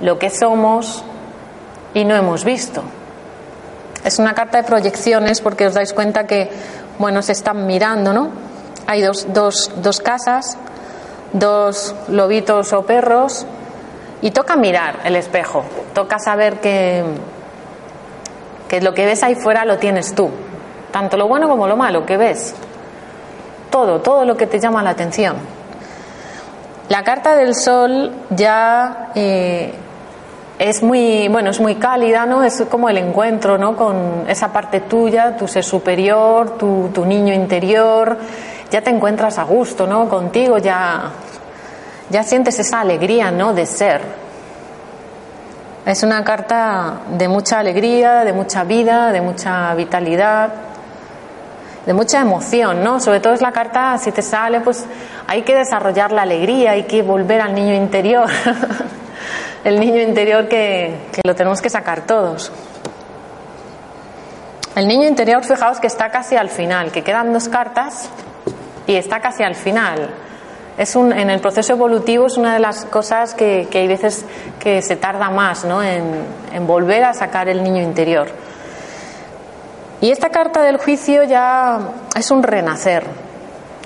lo 0.00 0.18
que 0.18 0.30
somos 0.30 1.04
y 1.94 2.04
no 2.04 2.14
hemos 2.14 2.44
visto. 2.44 2.82
Es 4.04 4.18
una 4.18 4.34
carta 4.34 4.58
de 4.58 4.64
proyecciones 4.64 5.40
porque 5.40 5.66
os 5.66 5.74
dais 5.74 5.92
cuenta 5.92 6.26
que, 6.26 6.50
bueno, 6.98 7.22
se 7.22 7.32
están 7.32 7.66
mirando, 7.66 8.12
¿no? 8.12 8.30
Hay 8.86 9.00
dos, 9.00 9.32
dos, 9.32 9.70
dos 9.76 10.00
casas, 10.00 10.58
dos 11.32 11.94
lobitos 12.08 12.72
o 12.72 12.82
perros 12.82 13.46
y 14.20 14.30
toca 14.30 14.56
mirar 14.56 15.00
el 15.04 15.16
espejo, 15.16 15.64
toca 15.94 16.18
saber 16.18 16.60
que, 16.60 17.02
que 18.68 18.80
lo 18.80 18.92
que 18.92 19.06
ves 19.06 19.22
ahí 19.22 19.34
fuera 19.34 19.64
lo 19.64 19.78
tienes 19.78 20.14
tú, 20.14 20.30
tanto 20.92 21.16
lo 21.16 21.26
bueno 21.26 21.48
como 21.48 21.66
lo 21.66 21.76
malo 21.76 22.04
que 22.04 22.16
ves, 22.16 22.54
todo, 23.70 24.00
todo 24.00 24.24
lo 24.24 24.36
que 24.36 24.46
te 24.46 24.60
llama 24.60 24.82
la 24.82 24.90
atención. 24.90 25.36
La 26.88 27.02
carta 27.02 27.34
del 27.34 27.54
sol 27.54 28.12
ya 28.30 29.10
eh, 29.14 29.74
es 30.58 30.82
muy, 30.82 31.28
bueno, 31.28 31.50
es 31.50 31.60
muy 31.60 31.74
cálida, 31.76 32.26
¿no? 32.26 32.44
Es 32.44 32.62
como 32.70 32.88
el 32.88 32.98
encuentro, 32.98 33.58
¿no? 33.58 33.76
Con 33.76 34.24
esa 34.28 34.52
parte 34.52 34.80
tuya, 34.80 35.36
tu 35.36 35.48
ser 35.48 35.64
superior, 35.64 36.56
tu, 36.56 36.90
tu 36.94 37.04
niño 37.04 37.34
interior, 37.34 38.16
ya 38.70 38.80
te 38.80 38.90
encuentras 38.90 39.38
a 39.38 39.44
gusto, 39.44 39.86
¿no? 39.86 40.08
Contigo 40.08 40.58
ya, 40.58 41.10
ya 42.10 42.22
sientes 42.22 42.58
esa 42.58 42.80
alegría, 42.80 43.30
¿no? 43.30 43.52
De 43.52 43.66
ser. 43.66 44.00
Es 45.86 46.02
una 46.02 46.24
carta 46.24 47.00
de 47.10 47.28
mucha 47.28 47.58
alegría, 47.58 48.24
de 48.24 48.32
mucha 48.32 48.64
vida, 48.64 49.12
de 49.12 49.20
mucha 49.20 49.74
vitalidad, 49.74 50.50
de 51.84 51.92
mucha 51.92 52.20
emoción, 52.20 52.82
¿no? 52.82 53.00
Sobre 53.00 53.20
todo 53.20 53.34
es 53.34 53.42
la 53.42 53.52
carta, 53.52 53.98
si 53.98 54.12
te 54.12 54.22
sale, 54.22 54.60
pues 54.60 54.86
hay 55.26 55.42
que 55.42 55.54
desarrollar 55.54 56.12
la 56.12 56.22
alegría, 56.22 56.70
hay 56.70 56.84
que 56.84 57.02
volver 57.02 57.40
al 57.40 57.54
niño 57.54 57.74
interior. 57.74 58.28
el 59.64 59.80
niño 59.80 60.02
interior 60.02 60.46
que, 60.46 60.94
lo 61.24 61.34
tenemos 61.34 61.60
que 61.62 61.70
sacar 61.70 62.02
todos. 62.02 62.52
El 64.76 64.86
niño 64.86 65.08
interior, 65.08 65.42
fijaos 65.44 65.80
que 65.80 65.86
está 65.86 66.10
casi 66.10 66.36
al 66.36 66.50
final, 66.50 66.92
que 66.92 67.02
quedan 67.02 67.32
dos 67.32 67.48
cartas 67.48 68.10
y 68.86 68.94
está 68.94 69.20
casi 69.20 69.42
al 69.42 69.54
final. 69.54 70.10
Es 70.76 70.96
un, 70.96 71.12
en 71.12 71.30
el 71.30 71.40
proceso 71.40 71.72
evolutivo 71.72 72.26
es 72.26 72.36
una 72.36 72.52
de 72.52 72.58
las 72.58 72.84
cosas 72.84 73.34
que, 73.34 73.68
hay 73.72 73.86
veces 73.86 74.24
que 74.58 74.82
se 74.82 74.96
tarda 74.96 75.30
más 75.30 75.64
¿no? 75.64 75.82
en, 75.82 76.24
en, 76.52 76.66
volver 76.66 77.04
a 77.04 77.14
sacar 77.14 77.48
el 77.48 77.62
niño 77.62 77.80
interior. 77.80 78.28
Y 80.00 80.10
esta 80.10 80.28
carta 80.30 80.62
del 80.62 80.76
juicio 80.76 81.22
ya 81.22 81.78
es 82.16 82.30
un 82.30 82.42
renacer, 82.42 83.04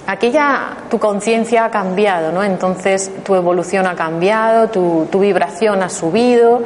Aquí 0.08 0.30
ya 0.30 0.70
tu 0.88 0.98
conciencia 0.98 1.66
ha 1.66 1.70
cambiado, 1.70 2.32
¿no? 2.32 2.42
Entonces 2.42 3.12
tu 3.22 3.34
evolución 3.34 3.86
ha 3.86 3.94
cambiado, 3.94 4.68
tu, 4.68 5.06
vibración 5.20 5.82
ha 5.82 5.90
subido 5.90 6.62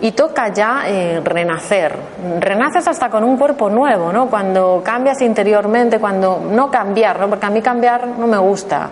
y 0.00 0.12
toca 0.12 0.52
ya 0.52 0.84
eh, 0.86 1.20
renacer. 1.24 1.92
Renaces 2.38 2.86
hasta 2.86 3.10
con 3.10 3.24
un 3.24 3.36
cuerpo 3.36 3.68
nuevo, 3.68 4.12
¿no? 4.12 4.30
Cuando 4.30 4.80
cambias 4.84 5.20
interiormente, 5.22 5.98
cuando 5.98 6.40
no 6.52 6.70
cambiar, 6.70 7.18
¿no? 7.18 7.28
Porque 7.30 7.46
a 7.46 7.50
mí 7.50 7.60
cambiar 7.60 8.06
no 8.06 8.28
me 8.28 8.38
gusta. 8.38 8.90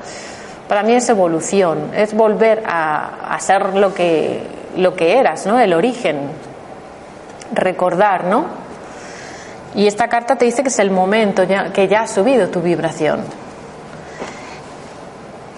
Para 0.66 0.82
mí 0.82 0.94
es 0.94 1.08
evolución, 1.08 1.92
es 1.94 2.12
volver 2.12 2.64
a, 2.66 3.38
ser 3.38 3.76
lo 3.76 3.94
que, 3.94 4.42
lo 4.78 4.96
que 4.96 5.16
eras, 5.16 5.46
¿no? 5.46 5.60
El 5.60 5.74
origen. 5.74 6.22
Recordar, 7.52 8.24
¿no? 8.24 8.46
Y 9.76 9.86
esta 9.86 10.08
carta 10.08 10.34
te 10.34 10.44
dice 10.44 10.64
que 10.64 10.70
es 10.70 10.78
el 10.80 10.90
momento 10.90 11.44
ya, 11.44 11.72
que 11.72 11.86
ya 11.86 12.00
ha 12.00 12.08
subido 12.08 12.48
tu 12.48 12.60
vibración. 12.60 13.20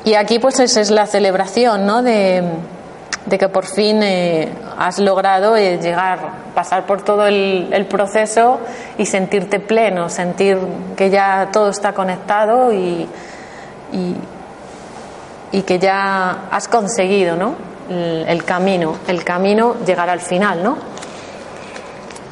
Y 0.04 0.14
aquí 0.14 0.38
pues 0.38 0.58
es, 0.58 0.90
la 0.90 1.06
celebración, 1.06 1.86
¿no? 1.86 2.02
De, 2.02 2.42
que 3.30 3.48
por 3.48 3.66
fin 3.66 4.02
eh, 4.02 4.48
has 4.76 4.98
logrado 4.98 5.56
eh, 5.56 5.78
llegar, 5.80 6.18
pasar 6.54 6.86
por 6.86 7.02
todo 7.02 7.26
el, 7.26 7.86
proceso 7.88 8.58
y 8.98 9.06
sentirte 9.06 9.60
pleno, 9.60 10.08
sentir 10.08 10.58
que 10.96 11.08
ya 11.08 11.50
todo 11.52 11.70
está 11.70 11.92
conectado 11.92 12.72
y, 12.72 13.08
y, 15.52 15.62
que 15.62 15.78
ya 15.78 16.48
has 16.50 16.66
conseguido, 16.66 17.36
¿no? 17.36 17.54
El, 17.88 18.24
el, 18.26 18.44
camino, 18.44 18.96
el 19.06 19.22
camino 19.22 19.76
llegar 19.86 20.10
al 20.10 20.20
final, 20.20 20.64
¿no? 20.64 20.76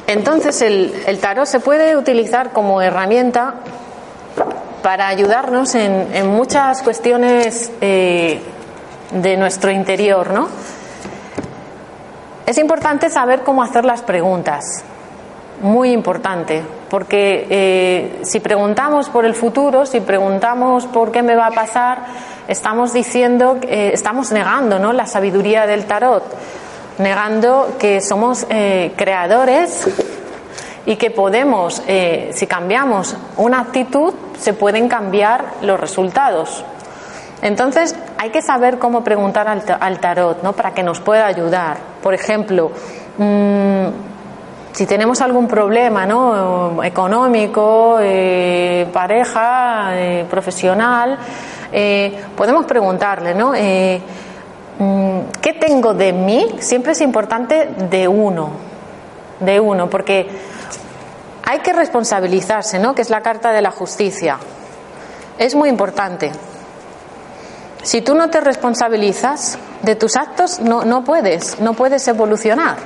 Entonces 0.07 0.61
el, 0.61 1.03
el 1.05 1.19
tarot 1.19 1.45
se 1.45 1.61
puede 1.61 1.95
utilizar 1.95 2.51
como 2.51 2.81
herramienta 2.81 3.53
para 4.81 5.07
ayudarnos 5.07 5.75
en, 5.75 6.27
muchas 6.27 6.81
cuestiones 6.81 7.71
eh, 7.81 8.41
de 9.11 9.37
nuestro 9.37 9.71
interior, 9.71 10.31
¿no? 10.31 10.47
Es 12.45 12.57
importante 12.57 13.09
saber 13.09 13.43
cómo 13.43 13.63
hacer 13.63 13.85
las 13.85 14.01
preguntas, 14.01 14.83
muy 15.61 15.91
importante, 15.91 16.63
porque 16.89 17.47
eh, 17.49 18.19
si 18.23 18.39
preguntamos 18.39 19.09
por 19.09 19.25
el 19.25 19.35
futuro, 19.35 19.85
si 19.85 20.01
preguntamos 20.01 20.87
por 20.87 21.11
qué 21.11 21.21
me 21.21 21.35
va 21.35 21.47
a 21.47 21.51
pasar, 21.51 21.99
estamos 22.47 22.93
diciendo, 22.93 23.57
eh, 23.61 23.91
estamos 23.93 24.31
negando, 24.31 24.79
¿no? 24.79 24.91
La 24.91 25.05
sabiduría 25.05 25.67
del 25.67 25.85
tarot, 25.85 26.23
negando 26.97 27.75
que 27.79 28.01
somos 28.01 28.45
creadores 28.45 29.87
y 30.85 30.95
que 30.97 31.09
podemos, 31.11 31.81
si 32.31 32.47
cambiamos 32.47 33.15
una 33.37 33.61
actitud, 33.61 34.13
se 34.41 34.53
pueden 34.53 34.89
cambiar 34.89 35.45
los 35.61 35.79
resultados. 35.79 36.65
Entonces, 37.41 37.95
hay 38.17 38.31
que 38.31 38.41
saber 38.41 38.79
cómo 38.79 39.03
preguntar 39.03 39.47
al, 39.47 39.99
tarot, 39.99 40.43
¿no? 40.43 40.53
Para 40.53 40.73
que 40.73 40.83
nos 40.83 40.99
pueda 40.99 41.27
ayudar. 41.27 41.77
Por 42.01 42.13
ejemplo, 42.13 42.71
mm, 43.17 43.85
si 44.73 44.85
tenemos 44.85 45.21
algún 45.21 45.47
problema, 45.47 46.05
¿no? 46.05 46.83
Económico, 46.83 47.97
eh, 48.01 48.87
pareja, 48.91 49.91
eh, 49.93 50.25
profesional, 50.29 51.17
podemos 52.35 52.65
preguntarle, 52.65 53.33
¿no? 53.33 53.53
Mm, 53.53 55.19
¿Qué 55.39 55.53
tengo 55.53 55.93
de 55.93 56.11
mí? 56.11 56.55
Siempre 56.59 56.93
es 56.93 57.01
importante 57.01 57.69
de 57.89 58.07
uno, 58.07 58.49
de 59.39 59.59
uno, 59.59 59.87
porque 59.89 60.27
hay 61.51 61.59
que 61.59 61.73
responsabilizarse, 61.73 62.79
¿no? 62.79 62.95
Que 62.95 63.01
es 63.01 63.09
la 63.09 63.19
carta 63.19 63.51
de 63.51 63.61
la 63.61 63.71
justicia. 63.71 64.37
Es 65.37 65.53
muy 65.53 65.67
importante. 65.67 66.31
Si 67.83 68.01
tú 68.01 68.15
no 68.15 68.29
te 68.29 68.39
responsabilizas 68.39 69.59
de 69.81 69.97
tus 69.97 70.15
actos, 70.15 70.61
no, 70.61 70.85
no 70.85 71.03
puedes, 71.03 71.59
no 71.59 71.73
puedes 71.73 72.07
evolucionar. 72.07 72.77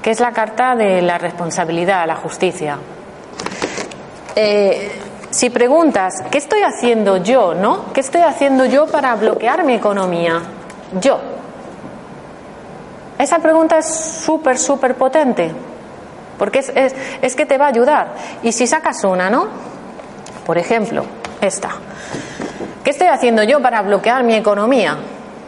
Que 0.00 0.10
es 0.10 0.20
la 0.20 0.32
carta 0.32 0.74
de 0.74 1.02
la 1.02 1.18
responsabilidad, 1.18 2.06
la 2.06 2.16
justicia. 2.16 2.78
Eh, 4.34 4.90
si 5.28 5.50
preguntas, 5.50 6.22
¿qué 6.30 6.38
estoy 6.38 6.62
haciendo 6.62 7.18
yo, 7.18 7.52
no? 7.52 7.92
¿Qué 7.92 8.00
estoy 8.00 8.22
haciendo 8.22 8.64
yo 8.64 8.86
para 8.86 9.14
bloquear 9.16 9.64
mi 9.64 9.74
economía? 9.74 10.40
Yo. 10.98 11.20
Esa 13.18 13.38
pregunta 13.40 13.76
es 13.76 13.86
súper, 13.86 14.56
súper 14.56 14.94
potente 14.94 15.73
porque 16.38 16.60
es, 16.60 16.72
es, 17.22 17.36
que 17.36 17.46
te 17.46 17.58
va 17.58 17.66
a 17.66 17.68
ayudar. 17.68 18.14
Y 18.42 18.52
si 18.52 18.66
sacas 18.66 19.02
una, 19.04 19.30
¿no? 19.30 19.48
Por 20.44 20.58
ejemplo, 20.58 21.04
esta. 21.40 21.70
¿Qué 22.82 22.90
estoy 22.90 23.06
haciendo 23.08 23.42
yo 23.42 23.62
para 23.62 23.82
bloquear 23.82 24.24
mi 24.24 24.34
economía? 24.34 24.96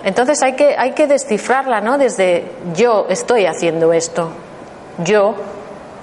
Entonces 0.05 0.42
hay 0.42 0.55
que, 0.55 0.77
hay 0.79 0.92
que 0.92 1.07
descifrarla, 1.07 1.81
¿no? 1.81 1.99
Desde 1.99 2.53
yo 2.75 3.07
estoy 3.09 3.46
haciendo 3.46 3.92
esto. 3.92 4.31
Yo 4.99 5.35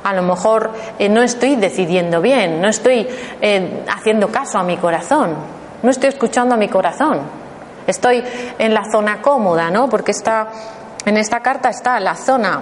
a 0.04 0.13
lo 0.13 0.22
mejor 0.22 0.72
eh, 1.00 1.10
no 1.10 1.22
estoy 1.22 1.56
decidiendo 1.56 2.22
bien, 2.22 2.62
no 2.62 2.67
estoy 2.67 3.08
eh, 3.41 3.84
haciendo 3.88 4.28
caso 4.30 4.60
a 4.60 4.63
mi 4.63 4.78
corazón, 4.78 5.34
no 5.82 5.89
estoy 5.89 6.10
escuchando 6.10 6.56
a 6.56 6.58
mi 6.58 6.67
corazón. 6.67 7.22
Estoy 7.88 8.24
en 8.60 8.74
la 8.74 8.84
zona 8.91 9.22
cómoda, 9.22 9.69
¿no? 9.69 9.89
Porque 9.89 10.12
está, 10.12 10.48
en 11.06 11.17
esta 11.17 11.41
carta 11.41 11.69
está 11.69 12.00
la 12.00 12.15
zona 12.15 12.62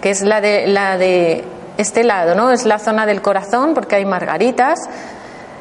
que 0.00 0.10
es 0.10 0.22
la 0.22 0.40
de, 0.40 0.66
la 0.66 0.96
de 0.98 1.44
este 1.76 2.04
lado, 2.04 2.34
¿no? 2.34 2.50
Es 2.50 2.66
la 2.66 2.78
zona 2.78 3.06
del 3.06 3.22
corazón 3.22 3.74
porque 3.74 3.96
hay 3.96 4.04
margaritas, 4.04 4.78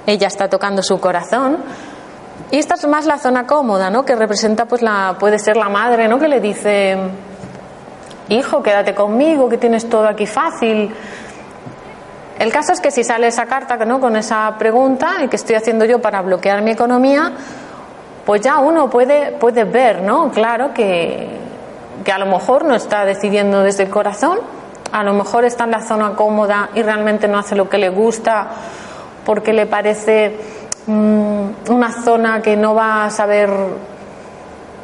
ella 0.05 0.27
está 0.27 0.47
tocando 0.47 0.81
su 0.81 0.99
corazón. 0.99 1.57
Y 2.51 2.57
esta 2.57 2.75
es 2.75 2.87
más 2.87 3.05
la 3.05 3.17
zona 3.17 3.45
cómoda, 3.45 3.89
¿no? 3.89 4.03
Que 4.03 4.15
representa, 4.15 4.65
pues, 4.65 4.81
la, 4.81 5.17
puede 5.19 5.37
ser 5.37 5.55
la 5.55 5.69
madre, 5.69 6.07
¿no? 6.07 6.17
Que 6.17 6.27
le 6.27 6.39
dice, 6.39 6.97
hijo, 8.29 8.63
quédate 8.63 8.95
conmigo, 8.95 9.47
que 9.49 9.57
tienes 9.57 9.87
todo 9.87 10.07
aquí 10.07 10.25
fácil. 10.25 10.93
El 12.39 12.51
caso 12.51 12.71
es 12.71 12.79
que 12.79 12.89
si 12.89 13.03
sale 13.03 13.27
esa 13.27 13.45
carta 13.45 13.75
¿no? 13.85 13.99
con 13.99 14.15
esa 14.15 14.55
pregunta 14.57 15.17
y 15.23 15.27
que 15.27 15.35
estoy 15.35 15.55
haciendo 15.55 15.83
yo 15.83 15.99
para 15.99 16.21
bloquear 16.21 16.61
mi 16.61 16.71
economía, 16.71 17.33
pues 18.25 18.41
ya 18.41 18.59
uno 18.59 18.89
puede, 18.89 19.33
puede 19.33 19.65
ver, 19.65 20.01
¿no? 20.03 20.31
Claro 20.31 20.73
que, 20.73 21.38
que 22.03 22.11
a 22.11 22.17
lo 22.17 22.25
mejor 22.25 22.65
no 22.65 22.75
está 22.75 23.05
decidiendo 23.05 23.63
desde 23.63 23.83
el 23.83 23.89
corazón, 23.89 24.39
a 24.91 25.03
lo 25.03 25.13
mejor 25.13 25.45
está 25.45 25.65
en 25.65 25.71
la 25.71 25.81
zona 25.81 26.15
cómoda 26.15 26.69
y 26.75 26.81
realmente 26.81 27.27
no 27.27 27.37
hace 27.37 27.55
lo 27.55 27.69
que 27.69 27.77
le 27.77 27.89
gusta 27.89 28.47
porque 29.25 29.53
le 29.53 29.65
parece 29.67 30.35
mm, 30.87 31.69
una 31.69 31.91
zona 32.03 32.41
que 32.41 32.57
no 32.57 32.73
va 32.73 33.05
a 33.05 33.09
saber 33.09 33.49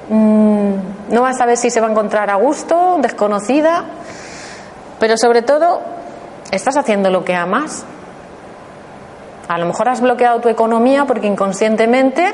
Mm, 0.09 0.73
no 1.09 1.21
vas 1.21 1.35
a 1.35 1.39
saber 1.39 1.57
si 1.57 1.71
se 1.71 1.81
va 1.81 1.87
a 1.87 1.91
encontrar 1.91 2.29
a 2.29 2.35
gusto, 2.35 2.97
desconocida, 3.01 3.85
pero 4.99 5.17
sobre 5.17 5.41
todo 5.41 5.81
estás 6.51 6.77
haciendo 6.77 7.09
lo 7.09 7.23
que 7.25 7.33
amas. 7.33 7.85
A 9.47 9.57
lo 9.57 9.65
mejor 9.65 9.89
has 9.89 10.01
bloqueado 10.01 10.41
tu 10.41 10.49
economía 10.49 11.05
porque 11.05 11.27
inconscientemente 11.27 12.33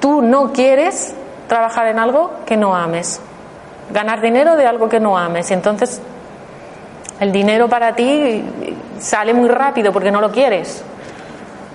tú 0.00 0.22
no 0.22 0.52
quieres 0.52 1.14
trabajar 1.48 1.86
en 1.88 1.98
algo 1.98 2.32
que 2.44 2.56
no 2.56 2.74
ames, 2.74 3.20
ganar 3.90 4.20
dinero 4.20 4.56
de 4.56 4.66
algo 4.66 4.88
que 4.88 5.00
no 5.00 5.16
ames. 5.16 5.50
Y 5.50 5.54
entonces 5.54 6.00
el 7.20 7.32
dinero 7.32 7.68
para 7.68 7.94
ti 7.94 8.44
sale 8.98 9.34
muy 9.34 9.48
rápido 9.48 9.92
porque 9.92 10.10
no 10.10 10.20
lo 10.20 10.30
quieres 10.30 10.84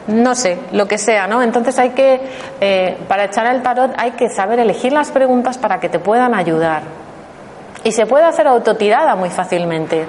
no 0.08 0.36
sé, 0.36 0.60
lo 0.71 0.88
que 0.88 0.97
sea, 0.97 1.28
¿no? 1.28 1.41
Entonces 1.41 1.78
hay 1.80 1.91
que, 1.91 2.21
eh, 2.60 2.97
para 3.08 3.26
echar 3.26 3.45
el 3.47 3.62
tarot, 3.62 3.93
hay 3.97 4.12
que 4.12 4.30
saber 4.30 4.60
elegir 4.60 4.91
las 4.91 5.12
preguntas 5.12 5.58
para 5.58 5.80
que 5.80 5.89
te 5.89 5.99
puedan 5.99 6.36
ayudar. 6.36 6.84
Y 7.84 7.91
se 7.91 8.06
puede 8.06 8.26
hacer 8.26 8.47
autotirada 8.47 9.15
muy 9.15 9.30
fácilmente, 9.30 10.06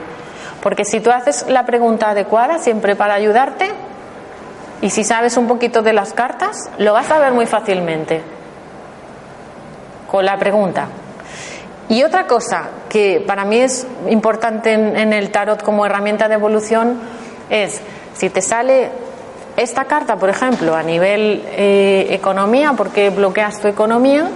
porque 0.62 0.85
si 0.85 1.01
tú 1.01 1.11
haces 1.11 1.47
la 1.49 1.64
pregunta 1.64 2.11
adecuada 2.11 2.59
siempre 2.59 2.97
para 2.97 3.14
ayudarte, 3.14 3.71
y 4.81 4.90
si 4.90 5.05
sabes 5.05 5.37
un 5.37 5.47
poquito 5.47 5.83
de 5.83 5.93
las 5.93 6.12
cartas, 6.12 6.71
lo 6.79 6.93
vas 6.93 7.11
a 7.11 7.19
ver 7.19 7.33
muy 7.33 7.47
fácilmente 7.47 8.23
con 10.11 10.25
la 10.25 10.37
pregunta. 10.37 10.88
Y 11.88 12.03
otra 12.03 12.27
cosa 12.27 12.68
que 12.88 13.23
para 13.27 13.44
mí 13.44 13.59
es 13.59 13.87
importante 14.09 14.73
en 14.73 15.12
el 15.12 15.31
tarot 15.31 15.62
como 15.62 15.85
herramienta 15.85 16.29
de 16.29 16.35
evolución 16.35 16.99
es, 17.51 17.81
si 18.14 18.31
te 18.31 18.40
sale 18.40 18.90
esta 19.57 19.85
carta, 19.85 20.16
por 20.16 20.31
ejemplo, 20.31 20.75
a 20.75 20.83
nivel 20.83 21.44
eh, 21.53 22.07
economía, 22.11 22.73
porque 22.77 23.11
bloqueas 23.11 23.61
tu 23.61 23.68
economía, 23.68 24.29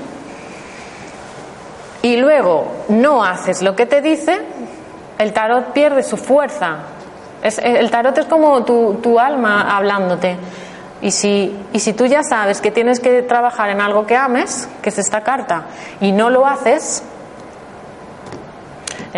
y 2.02 2.16
luego 2.16 2.68
no 2.88 3.24
haces 3.24 3.62
lo 3.62 3.74
que 3.74 3.87
te 3.87 4.00
dice, 4.00 4.38
el 5.18 5.32
tarot 5.32 5.72
pierde 5.72 6.02
su 6.02 6.16
fuerza. 6.16 6.78
el 7.42 7.90
tarot 7.90 8.16
es 8.18 8.26
como 8.26 8.64
tu, 8.64 8.94
tu 9.02 9.18
alma 9.18 9.76
hablándote. 9.76 10.37
Y 11.00 11.11
si, 11.12 11.56
y 11.72 11.80
si 11.80 11.92
tú 11.92 12.06
ya 12.06 12.22
sabes 12.22 12.61
que 12.61 12.70
tienes 12.70 12.98
que 13.00 13.22
trabajar 13.22 13.70
en 13.70 13.80
algo 13.80 14.06
que 14.06 14.16
ames, 14.16 14.68
que 14.82 14.88
es 14.88 14.98
esta 14.98 15.22
carta, 15.22 15.64
y 16.00 16.12
no 16.12 16.30
lo 16.30 16.46
haces, 16.46 17.02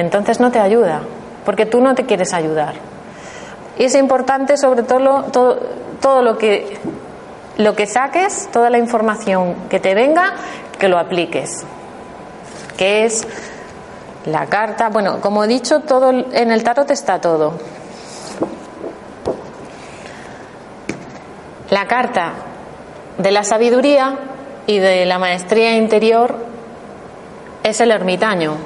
entonces 0.01 0.41
no 0.41 0.51
te 0.51 0.59
ayuda, 0.59 1.03
porque 1.45 1.67
tú 1.67 1.81
no 1.81 1.95
te 1.95 2.07
quieres 2.07 2.33
ayudar. 2.33 2.75
Y 3.79 3.85
es 3.85 3.95
importante 3.95 4.57
sobre 4.57 4.83
todo, 4.83 5.25
todo, 5.25 5.59
todo 6.01 6.23
lo 6.23 6.37
que, 6.37 6.79
lo 7.57 7.75
que 7.75 7.87
saques, 7.87 8.49
toda 8.53 8.71
la 8.71 8.79
información 8.79 9.55
que 9.69 9.81
te 9.81 9.95
venga, 9.95 10.35
que 10.79 10.89
lo 10.89 10.99
apliques. 10.99 11.65
Que 12.77 13.05
es 13.05 13.27
la 14.27 14.47
carta, 14.47 14.89
bueno, 14.89 15.21
como 15.21 15.45
he 15.45 15.49
dicho, 15.49 15.81
todo 15.81 16.11
en 16.11 16.51
el 16.51 16.63
tarot 16.63 16.91
está 16.91 17.21
todo. 17.21 17.55
La 21.71 21.87
carta 21.87 22.33
de 23.17 23.31
la 23.31 23.45
sabiduría 23.45 24.19
y 24.67 24.79
de 24.79 25.07
la 25.07 25.19
maestría 25.19 25.77
interior 25.77 26.35
es 27.63 27.81
el 27.81 27.91
ermitaño. 27.91 28.57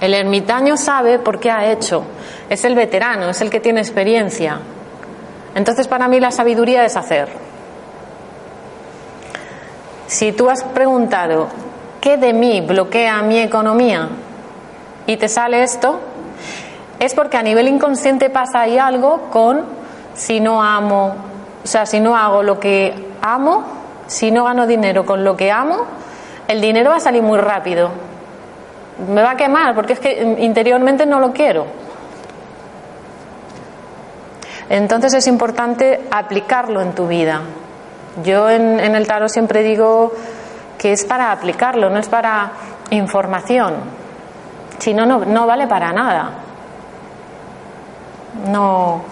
El 0.00 0.14
ermitaño 0.14 0.76
sabe 0.76 1.18
por 1.18 1.40
qué 1.40 1.50
ha 1.50 1.70
hecho. 1.70 2.04
Es 2.50 2.64
el 2.64 2.74
veterano, 2.74 3.30
es 3.30 3.40
el 3.40 3.50
que 3.50 3.60
tiene 3.60 3.80
experiencia. 3.80 4.60
Entonces 5.54 5.88
para 5.88 6.06
mí 6.06 6.20
la 6.20 6.30
sabiduría 6.30 6.84
es 6.84 6.96
hacer. 6.96 7.28
Si 10.06 10.32
tú 10.32 10.50
has 10.50 10.62
preguntado, 10.62 11.48
¿qué 12.00 12.16
de 12.16 12.32
mí 12.32 12.60
bloquea 12.60 13.22
mi 13.22 13.38
economía? 13.40 14.08
Y 15.06 15.16
te 15.16 15.28
sale 15.28 15.62
esto, 15.62 15.98
es 16.98 17.14
porque 17.14 17.36
a 17.36 17.42
nivel 17.42 17.68
inconsciente 17.68 18.30
pasa 18.30 18.60
ahí 18.60 18.78
algo 18.78 19.30
con 19.30 19.64
si 20.14 20.40
no 20.40 20.62
amo, 20.62 21.14
o 21.64 21.66
sea, 21.66 21.86
si 21.86 22.00
no 22.00 22.16
hago 22.16 22.42
lo 22.42 22.60
que 22.60 23.12
amo, 23.20 23.64
si 24.06 24.30
no 24.30 24.44
gano 24.44 24.66
dinero 24.66 25.04
con 25.04 25.24
lo 25.24 25.36
que 25.36 25.50
amo, 25.50 25.84
el 26.48 26.60
dinero 26.60 26.90
va 26.90 26.96
a 26.96 27.00
salir 27.00 27.22
muy 27.22 27.38
rápido. 27.38 27.90
Me 28.98 29.22
va 29.22 29.32
a 29.32 29.36
quemar 29.36 29.74
porque 29.74 29.92
es 29.92 30.00
que 30.00 30.36
interiormente 30.38 31.04
no 31.04 31.20
lo 31.20 31.32
quiero. 31.32 31.66
Entonces 34.68 35.14
es 35.14 35.26
importante 35.26 36.00
aplicarlo 36.10 36.80
en 36.80 36.94
tu 36.94 37.06
vida. 37.06 37.42
Yo 38.24 38.48
en, 38.48 38.80
el 38.80 39.06
tarot 39.06 39.28
siempre 39.28 39.62
digo 39.62 40.12
que 40.78 40.92
es 40.92 41.04
para 41.04 41.30
aplicarlo, 41.30 41.90
no 41.90 41.98
es 41.98 42.08
para 42.08 42.50
información. 42.90 43.74
Si 44.78 44.94
no, 44.94 45.04
no 45.06 45.46
vale 45.46 45.66
para 45.66 45.92
nada. 45.92 46.30
No, 48.50 49.02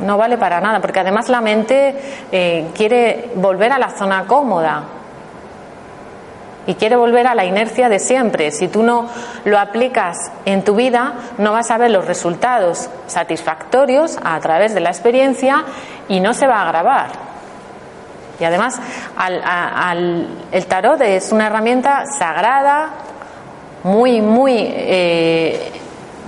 no 0.00 0.18
vale 0.18 0.36
para 0.36 0.60
nada, 0.60 0.80
porque 0.80 1.00
además 1.00 1.28
la 1.28 1.40
mente 1.40 1.96
eh, 2.30 2.70
quiere 2.74 3.30
volver 3.36 3.72
a 3.72 3.78
la 3.78 3.90
zona 3.90 4.24
cómoda 4.26 4.82
y 6.66 6.74
quiere 6.74 6.96
volver 6.96 7.26
a 7.26 7.34
la 7.34 7.44
inercia 7.44 7.88
de 7.88 7.98
siempre. 7.98 8.50
Si 8.50 8.68
tú 8.68 8.82
no 8.82 9.08
lo 9.44 9.58
aplicas 9.58 10.16
en 10.44 10.62
tu 10.62 10.74
vida, 10.74 11.14
no 11.38 11.52
vas 11.52 11.70
a 11.70 11.78
ver 11.78 11.90
los 11.90 12.06
resultados 12.06 12.88
satisfactorios 13.06 14.18
a 14.22 14.38
través 14.40 14.74
de 14.74 14.80
la 14.80 14.90
experiencia 14.90 15.64
y 16.08 16.20
no 16.20 16.34
se 16.34 16.46
va 16.46 16.62
a 16.62 16.68
grabar. 16.68 17.08
Y 18.40 18.44
además, 18.44 18.80
el 20.50 20.66
tarot 20.66 21.00
es 21.02 21.30
una 21.32 21.46
herramienta 21.46 22.04
sagrada, 22.06 22.90
muy, 23.84 24.20
muy. 24.20 24.56
Eh, 24.58 25.72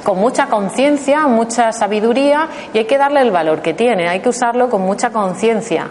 con 0.06 0.20
mucha 0.20 0.46
conciencia, 0.46 1.26
mucha 1.26 1.72
sabiduría 1.72 2.48
y 2.72 2.78
hay 2.78 2.84
que 2.84 2.96
darle 2.96 3.22
el 3.22 3.32
valor 3.32 3.60
que 3.60 3.74
tiene, 3.74 4.08
hay 4.08 4.20
que 4.20 4.28
usarlo 4.28 4.70
con 4.70 4.82
mucha 4.82 5.10
conciencia. 5.10 5.88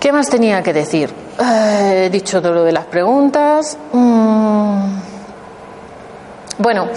¿Qué 0.00 0.10
más 0.10 0.30
tenía 0.30 0.62
que 0.62 0.72
decir? 0.72 1.12
Eh, 1.40 2.04
he 2.06 2.10
dicho 2.10 2.42
todo 2.42 2.52
lo 2.52 2.64
de 2.64 2.72
las 2.72 2.84
preguntas. 2.84 3.78
Mm. 3.92 4.98
Bueno, 6.58 6.88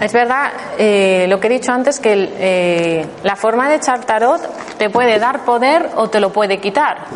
es 0.00 0.12
verdad 0.12 0.50
eh, 0.76 1.26
lo 1.28 1.38
que 1.38 1.46
he 1.46 1.50
dicho 1.50 1.72
antes, 1.72 2.00
que 2.00 2.32
eh, 2.38 3.06
la 3.22 3.36
forma 3.36 3.68
de 3.68 3.76
echar 3.76 4.04
tarot 4.04 4.40
te 4.76 4.90
puede 4.90 5.20
dar 5.20 5.44
poder 5.44 5.90
o 5.94 6.10
te 6.10 6.18
lo 6.18 6.32
puede 6.32 6.58
quitar. 6.58 7.06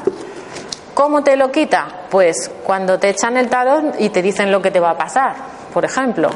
¿Cómo 0.94 1.25
te 1.25 1.37
lo 1.37 1.51
quita? 1.51 1.88
Pues 2.09 2.51
cuando 2.62 2.99
te 2.99 3.09
echan 3.09 3.37
el 3.37 3.49
tarot 3.49 3.96
y 3.99 4.11
te 4.11 4.22
dicen 4.22 4.53
lo 4.53 4.62
que 4.62 4.70
te 4.70 4.79
va 4.79 4.90
a 4.90 4.96
pasar, 4.96 5.35
por 5.75 5.85
ejemplo. 5.85 6.31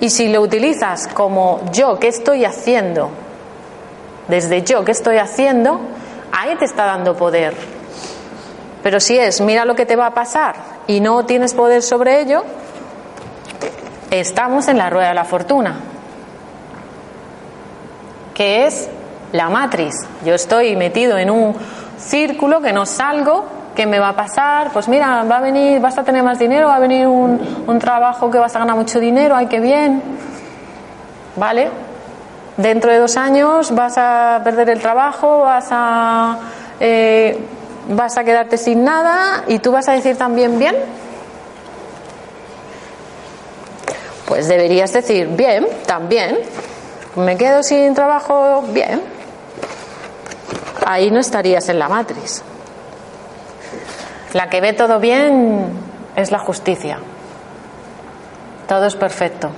Y 0.00 0.10
si 0.10 0.28
lo 0.28 0.40
utilizas 0.40 1.06
como 1.06 1.60
yo, 1.70 1.98
¿qué 2.00 2.08
estoy 2.08 2.44
haciendo? 2.44 3.10
Desde 4.26 4.62
yo, 4.62 4.84
¿qué 4.84 4.92
estoy 4.92 5.18
haciendo? 5.18 5.80
Ahí 6.40 6.56
te 6.56 6.64
está 6.64 6.86
dando 6.86 7.14
poder. 7.16 7.54
Pero 8.82 8.98
si 8.98 9.18
es, 9.18 9.40
mira 9.42 9.66
lo 9.66 9.74
que 9.74 9.84
te 9.84 9.94
va 9.94 10.06
a 10.06 10.14
pasar 10.14 10.54
y 10.86 11.00
no 11.00 11.26
tienes 11.26 11.52
poder 11.52 11.82
sobre 11.82 12.20
ello, 12.20 12.44
estamos 14.10 14.68
en 14.68 14.78
la 14.78 14.88
rueda 14.88 15.08
de 15.08 15.14
la 15.14 15.24
fortuna, 15.24 15.74
que 18.32 18.66
es 18.66 18.88
la 19.32 19.50
matriz. 19.50 19.94
Yo 20.24 20.34
estoy 20.34 20.76
metido 20.76 21.18
en 21.18 21.30
un 21.30 21.54
círculo, 21.98 22.62
que 22.62 22.72
no 22.72 22.86
salgo, 22.86 23.44
¿qué 23.76 23.84
me 23.84 23.98
va 23.98 24.10
a 24.10 24.16
pasar? 24.16 24.70
Pues 24.72 24.88
mira, 24.88 25.24
va 25.24 25.36
a 25.36 25.40
venir, 25.42 25.78
vas 25.78 25.98
a 25.98 26.04
tener 26.04 26.22
más 26.22 26.38
dinero, 26.38 26.68
va 26.68 26.76
a 26.76 26.80
venir 26.80 27.06
un, 27.06 27.64
un 27.66 27.78
trabajo 27.78 28.30
que 28.30 28.38
vas 28.38 28.56
a 28.56 28.60
ganar 28.60 28.76
mucho 28.76 28.98
dinero, 28.98 29.36
ay, 29.36 29.46
qué 29.46 29.60
bien. 29.60 30.02
¿Vale? 31.36 31.89
Dentro 32.60 32.92
de 32.92 32.98
dos 32.98 33.16
años 33.16 33.74
vas 33.74 33.94
a 33.96 34.42
perder 34.44 34.68
el 34.68 34.80
trabajo, 34.80 35.38
vas 35.40 35.68
a, 35.70 36.38
eh, 36.78 37.38
vas 37.88 38.18
a 38.18 38.24
quedarte 38.24 38.58
sin 38.58 38.84
nada 38.84 39.44
y 39.46 39.60
tú 39.60 39.72
vas 39.72 39.88
a 39.88 39.92
decir 39.92 40.18
también 40.18 40.58
bien. 40.58 40.76
Pues 44.26 44.46
deberías 44.46 44.92
decir 44.92 45.28
bien, 45.28 45.66
también. 45.86 46.38
Me 47.16 47.38
quedo 47.38 47.62
sin 47.62 47.94
trabajo, 47.94 48.62
bien. 48.68 49.00
Ahí 50.84 51.10
no 51.10 51.20
estarías 51.20 51.66
en 51.70 51.78
la 51.78 51.88
matriz. 51.88 52.42
La 54.34 54.50
que 54.50 54.60
ve 54.60 54.74
todo 54.74 55.00
bien 55.00 55.66
es 56.14 56.30
la 56.30 56.38
justicia. 56.38 56.98
Todo 58.68 58.84
es 58.84 58.96
perfecto. 58.96 59.50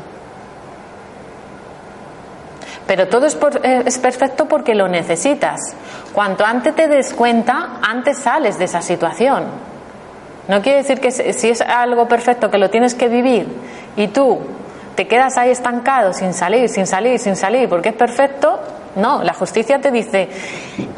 Pero 2.87 3.09
todo 3.09 3.27
es, 3.27 3.35
por, 3.35 3.64
eh, 3.64 3.83
es, 3.87 3.99
perfecto 3.99 4.47
porque 4.47 4.75
lo 4.75 4.88
necesitas. 4.88 5.61
Cuanto 6.12 6.45
antes 6.45 6.75
te 6.75 6.88
des 6.88 7.14
cuenta, 7.14 7.79
antes 7.83 8.18
sales 8.18 8.59
de 8.59 8.64
esa 8.64 8.83
situación. 8.83 9.45
No 10.49 10.61
quiere 10.61 10.79
decir 10.79 11.01
que 11.01 11.11
si 11.11 11.51
es 11.51 11.61
algo 11.61 12.09
perfecto 12.09 12.51
que 12.51 12.59
lo 12.59 12.68
tienes 12.68 12.95
que 12.95 13.09
vivir 13.09 13.47
y 13.97 14.09
tú 14.09 14.40
te 14.97 15.07
quedas 15.07 15.38
ahí 15.38 15.51
estancado 15.51 16.12
sin 16.12 16.35
salir, 16.35 16.68
sin 16.68 16.87
salir, 16.87 17.18
sin 17.18 17.37
salir, 17.37 17.68
porque 17.68 17.90
es 17.90 17.95
perfecto. 17.95 18.59
No, 18.97 19.23
la 19.23 19.33
justicia 19.33 19.81
te 19.81 19.90
dice, 19.90 20.29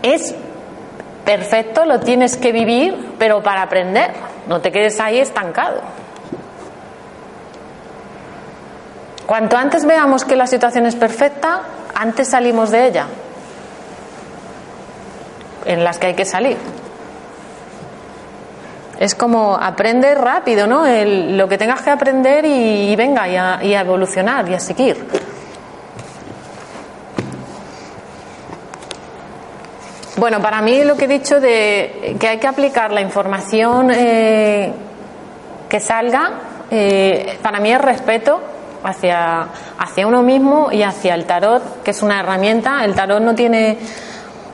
es 0.02 0.34
perfecto, 1.24 1.84
lo 1.84 2.00
tienes 2.00 2.36
que 2.36 2.52
vivir, 2.52 3.12
pero 3.18 3.42
para 3.42 3.62
aprender, 3.62 4.12
no 4.48 4.60
te 4.60 4.72
quedes 4.72 4.98
ahí 5.00 5.18
estancado. 5.18 5.80
Cuanto 9.26 9.56
antes 9.56 9.86
veamos 9.86 10.24
que 10.24 10.36
la 10.36 10.46
situación 10.46 10.84
es 10.86 10.96
perfecta, 10.96 11.62
antes 11.94 12.28
salimos 12.28 12.70
de 12.70 12.86
ella, 12.86 13.06
en 15.64 15.82
las 15.82 15.98
que 15.98 16.08
hay 16.08 16.14
que 16.14 16.26
salir. 16.26 16.58
Es 18.98 19.14
como 19.14 19.56
aprender 19.56 20.18
rápido, 20.18 20.66
¿no? 20.66 20.86
El, 20.86 21.38
lo 21.38 21.48
que 21.48 21.56
tengas 21.56 21.80
que 21.80 21.90
aprender 21.90 22.44
y, 22.44 22.94
venga, 22.96 23.26
y 23.26 23.36
a, 23.36 23.58
y 23.62 23.74
a 23.74 23.80
evolucionar 23.80 24.48
y 24.48 24.54
a 24.54 24.60
seguir. 24.60 25.08
Bueno, 30.16 30.40
para 30.40 30.60
mí 30.60 30.84
lo 30.84 30.96
que 30.96 31.06
he 31.06 31.08
dicho 31.08 31.40
de 31.40 32.16
que 32.20 32.28
hay 32.28 32.38
que 32.38 32.46
aplicar 32.46 32.92
la 32.92 33.00
información 33.00 33.90
eh, 33.90 34.72
que 35.68 35.80
salga, 35.80 36.30
eh, 36.70 37.38
para 37.42 37.58
mí 37.58 37.72
es 37.72 37.80
respeto 37.80 38.40
hacia, 38.84 39.48
hacia 39.78 40.06
uno 40.06 40.22
mismo 40.22 40.70
y 40.70 40.82
hacia 40.82 41.14
el 41.14 41.24
tarot, 41.24 41.82
que 41.82 41.90
es 41.90 42.02
una 42.02 42.20
herramienta. 42.20 42.84
El 42.84 42.94
tarot 42.94 43.20
no 43.20 43.34
tiene 43.34 43.78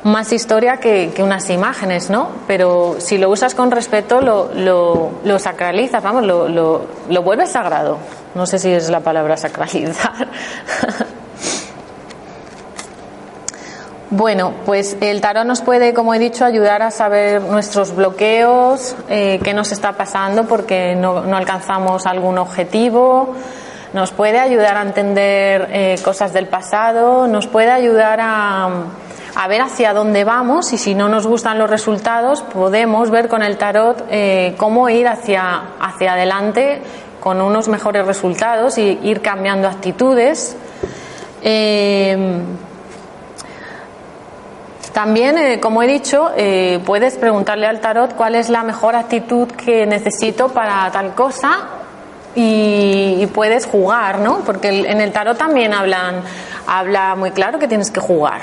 más 0.05 0.33
historia 0.33 0.79
que, 0.79 1.13
unas 1.19 1.51
imágenes, 1.51 2.09
¿no? 2.11 2.29
Pero 2.47 2.97
si 2.99 3.19
lo 3.19 3.29
usas 3.29 3.55
con 3.55 3.71
respeto, 3.71 4.21
lo, 4.21 4.51
lo, 4.55 5.11
lo 5.25 5.39
sacralizas, 5.39 6.03
vamos, 6.03 6.25
lo, 6.25 6.49
lo, 6.49 6.87
lo 7.09 7.23
vuelves 7.23 7.51
sagrado. 7.51 7.99
No 8.35 8.47
sé 8.47 8.59
si 8.59 8.71
es 8.71 8.89
la 8.89 9.01
palabra 9.01 9.37
sacralizar. 9.37 10.29
Bueno, 14.13 14.55
pues 14.67 14.97
el 15.01 15.21
tarot 15.21 15.47
nos 15.47 15.61
puede, 15.61 15.95
como 15.95 16.13
he 16.13 16.19
dicho, 16.19 16.45
ayudar 16.45 16.83
a 16.83 16.91
saber 16.91 17.43
nuestros 17.43 17.95
bloqueos, 17.95 18.97
eh, 19.09 19.39
qué 19.45 19.55
nos 19.55 19.71
está 19.71 19.93
pasando 19.93 20.47
porque 20.49 20.97
no, 20.97 21.21
no, 21.21 21.37
alcanzamos 21.37 22.07
algún 22.07 22.37
objetivo, 22.39 23.37
nos 23.93 24.13
puede 24.13 24.39
ayudar 24.39 24.77
a 24.77 24.83
entender 24.83 25.69
eh, 25.73 25.99
cosas 26.05 26.33
del 26.33 26.47
pasado, 26.47 27.27
nos 27.27 27.47
puede 27.47 27.71
ayudar 27.71 28.21
a, 28.23 28.69
ver 29.49 29.63
hacia 29.63 29.93
dónde 29.95 30.23
vamos 30.23 30.73
y 30.73 30.79
si 30.79 30.95
no 30.95 31.09
nos 31.09 31.27
gustan 31.27 31.59
los 31.59 31.71
resultados 31.71 32.43
podemos 32.43 33.11
ver 33.11 33.27
con 33.27 33.43
el 33.43 33.57
tarot 33.57 34.05
eh, 34.11 34.55
cómo 34.59 34.89
ir 34.91 35.09
hacia, 35.09 35.63
hacia 35.81 36.13
adelante 36.13 36.83
con 37.21 37.41
unos 37.41 37.67
mejores 37.69 38.07
resultados 38.07 38.79
y 38.79 38.99
ir 39.03 39.23
cambiando 39.23 39.67
actitudes. 39.67 40.57
Eh, 41.43 42.43
también, 44.93 45.61
como 45.61 45.83
he 45.83 45.87
dicho, 45.87 46.31
puedes 46.85 47.17
preguntarle 47.17 47.67
al 47.67 47.81
tarot 47.81 48.15
cuál 48.15 48.35
es 48.35 48.51
la 48.51 48.65
mejor 48.65 48.97
actitud 48.97 49.49
que 49.49 49.87
necesito 49.87 50.49
para 50.49 50.91
tal 50.91 51.15
cosa 51.15 51.80
y, 52.35 53.17
y 53.21 53.27
puedes 53.27 53.67
jugar, 53.67 54.19
¿no? 54.21 54.41
Porque 54.47 54.69
el, 54.69 54.87
en 54.87 55.01
el 55.01 55.13
tarot 55.13 55.37
también 55.37 55.75
hablan, 55.75 56.23
habla 56.67 57.15
muy 57.15 57.31
claro 57.31 57.59
que 57.59 57.69
tienes 57.69 57.91
que 57.91 58.01
jugar. 58.01 58.41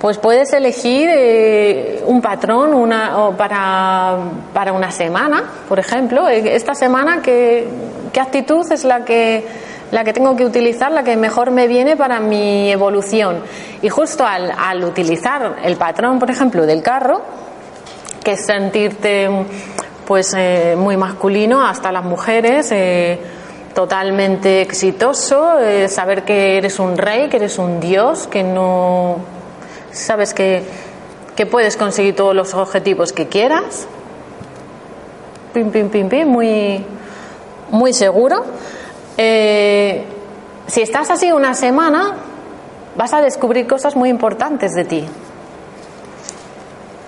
Pues 0.00 0.18
puedes 0.18 0.52
elegir 0.52 1.08
eh, 1.10 2.02
un 2.06 2.20
patrón 2.20 2.74
una, 2.74 3.24
o 3.24 3.32
para, 3.36 4.18
para 4.52 4.72
una 4.72 4.90
semana, 4.90 5.44
por 5.66 5.78
ejemplo. 5.78 6.28
Eh, 6.28 6.54
esta 6.54 6.74
semana, 6.74 7.22
¿qué, 7.22 7.66
qué 8.12 8.20
actitud 8.20 8.70
es 8.70 8.84
la 8.84 9.04
que 9.04 9.46
la 9.90 10.02
que 10.02 10.12
tengo 10.12 10.34
que 10.34 10.44
utilizar, 10.44 10.90
la 10.90 11.04
que 11.04 11.16
mejor 11.16 11.52
me 11.52 11.68
viene 11.68 11.96
para 11.96 12.18
mi 12.18 12.70
evolución. 12.70 13.42
Y 13.80 13.88
justo 13.88 14.26
al, 14.26 14.52
al 14.58 14.82
utilizar 14.82 15.56
el 15.62 15.76
patrón, 15.76 16.18
por 16.18 16.30
ejemplo, 16.30 16.66
del 16.66 16.82
carro, 16.82 17.22
que 18.24 18.32
es 18.32 18.44
sentirte 18.44 19.28
pues 20.06 20.34
eh, 20.36 20.74
muy 20.76 20.96
masculino, 20.96 21.66
hasta 21.66 21.90
las 21.92 22.04
mujeres, 22.04 22.70
eh, 22.72 23.18
totalmente 23.74 24.62
exitoso, 24.62 25.58
eh, 25.60 25.88
saber 25.88 26.24
que 26.24 26.58
eres 26.58 26.78
un 26.78 26.96
rey, 26.96 27.28
que 27.28 27.36
eres 27.36 27.58
un 27.58 27.80
dios, 27.80 28.26
que 28.26 28.42
no 28.42 29.16
sabes 29.92 30.34
que, 30.34 30.62
que 31.36 31.46
puedes 31.46 31.76
conseguir 31.76 32.14
todos 32.14 32.34
los 32.34 32.54
objetivos 32.54 33.12
que 33.12 33.26
quieras. 33.28 33.86
Pim, 35.52 35.70
pim, 35.70 35.88
pim, 35.88 36.08
pim, 36.08 36.28
muy, 36.28 36.84
muy 37.70 37.92
seguro. 37.92 38.44
Si 39.16 40.80
estás 40.80 41.10
así 41.10 41.30
una 41.30 41.54
semana, 41.54 42.14
vas 42.96 43.12
a 43.12 43.20
descubrir 43.20 43.66
cosas 43.66 43.94
muy 43.94 44.08
importantes 44.08 44.74
de 44.74 44.84
ti. 44.84 45.08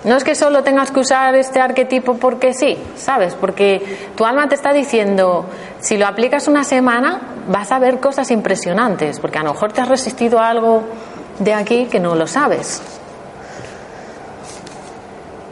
No 0.03 0.15
es 0.15 0.23
que 0.23 0.35
solo 0.35 0.63
tengas 0.63 0.91
que 0.91 0.99
usar 0.99 1.35
este 1.35 1.59
arquetipo 1.59 2.15
porque 2.15 2.53
sí, 2.53 2.77
¿sabes? 2.95 3.33
Porque 3.33 4.09
tu 4.15 4.25
alma 4.25 4.47
te 4.47 4.55
está 4.55 4.71
diciendo, 4.71 5.45
si 5.79 5.97
lo 5.97 6.07
aplicas 6.07 6.47
una 6.47 6.63
semana, 6.63 7.19
vas 7.49 7.71
a 7.71 7.79
ver 7.79 7.99
cosas 7.99 8.29
impresionantes, 8.31 9.19
porque 9.19 9.39
a 9.39 9.43
lo 9.43 9.53
mejor 9.53 9.73
te 9.73 9.81
has 9.81 9.87
resistido 9.87 10.39
a 10.39 10.49
algo 10.49 10.83
de 11.39 11.53
aquí 11.53 11.85
que 11.85 11.99
no 11.99 12.15
lo 12.15 12.27
sabes. 12.27 12.81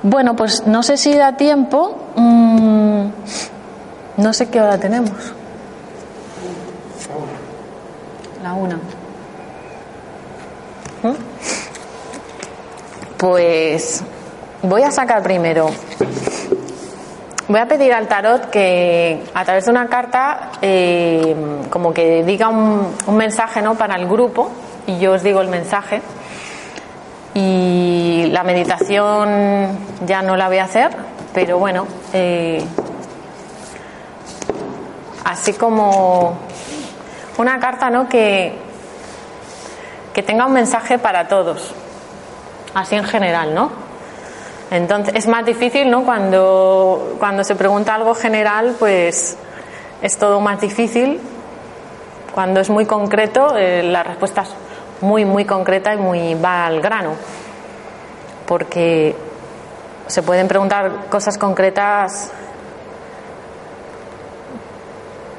Bueno, 0.03 0.35
pues 0.35 0.67
no 0.67 0.83
sé 0.83 0.97
si 0.97 1.15
da 1.15 1.35
tiempo. 1.35 1.97
Mmm, 2.15 3.07
no 4.17 4.33
sé 4.33 4.49
qué 4.49 4.61
hora 4.61 4.77
tenemos. 4.77 5.33
La 8.43 8.53
una. 8.53 8.75
¿Mm? 11.01 11.15
Pues 13.17 14.03
voy 14.67 14.83
a 14.83 14.91
sacar 14.91 15.21
primero. 15.23 15.69
Voy 17.47 17.59
a 17.59 17.67
pedir 17.67 17.93
al 17.93 18.07
tarot 18.07 18.49
que 18.49 19.23
a 19.33 19.45
través 19.45 19.65
de 19.65 19.71
una 19.71 19.87
carta 19.87 20.51
eh, 20.61 21.35
como 21.69 21.93
que 21.93 22.23
diga 22.23 22.49
un, 22.49 22.95
mensaje 23.15 23.61
¿no? 23.61 23.75
para 23.75 23.95
el 23.95 24.07
grupo 24.07 24.49
y 24.87 24.97
yo 24.97 25.13
os 25.13 25.21
digo 25.21 25.41
el 25.41 25.49
mensaje 25.49 26.01
y 27.35 28.29
la 28.31 28.43
meditación 28.43 29.77
ya 30.07 30.23
no 30.23 30.35
la 30.35 30.47
voy 30.47 30.57
a 30.57 30.63
hacer 30.63 30.89
pero 31.33 31.59
bueno 31.59 31.85
eh, 32.13 32.63
así 35.25 35.53
como 35.53 36.39
una 37.37 37.59
carta 37.59 37.91
¿no? 37.91 38.09
que, 38.09 38.57
que 40.13 40.23
tenga 40.23 40.45
un 40.45 40.53
mensaje 40.53 40.97
para 40.97 41.27
todos, 41.27 41.73
así 42.73 42.95
en 42.95 43.03
general, 43.03 43.53
¿no? 43.53 43.84
Entonces 44.75 45.15
es 45.15 45.27
más 45.27 45.45
difícil, 45.45 45.89
¿no? 45.89 46.03
Cuando, 46.03 47.15
cuando 47.17 47.43
se 47.45 47.55
pregunta 47.55 47.95
algo 47.95 48.13
general, 48.13 48.75
pues 48.77 49.37
es 50.01 50.17
todo 50.17 50.41
más 50.41 50.59
difícil. 50.59 51.21
Cuando 52.33 52.59
es 52.59 52.69
muy 52.69 52.85
concreto, 52.85 53.55
eh, 53.55 53.83
la 53.83 54.03
respuesta 54.03 54.41
es 54.41 54.49
muy, 54.99 55.23
muy 55.23 55.45
concreta 55.45 55.93
y 55.93 55.97
muy 55.97 56.33
va 56.35 56.65
al 56.65 56.81
grano. 56.81 57.13
Porque 58.45 59.15
se 60.07 60.21
pueden 60.23 60.49
preguntar 60.49 61.05
cosas 61.09 61.37
concretas 61.37 62.31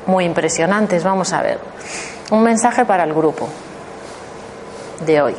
muy 0.06 0.24
impresionantes. 0.24 1.04
Vamos 1.04 1.34
a 1.34 1.42
ver. 1.42 1.60
Un 2.30 2.42
mensaje 2.42 2.86
para 2.86 3.04
el 3.04 3.12
grupo 3.12 3.48
de 5.04 5.20
hoy. 5.20 5.34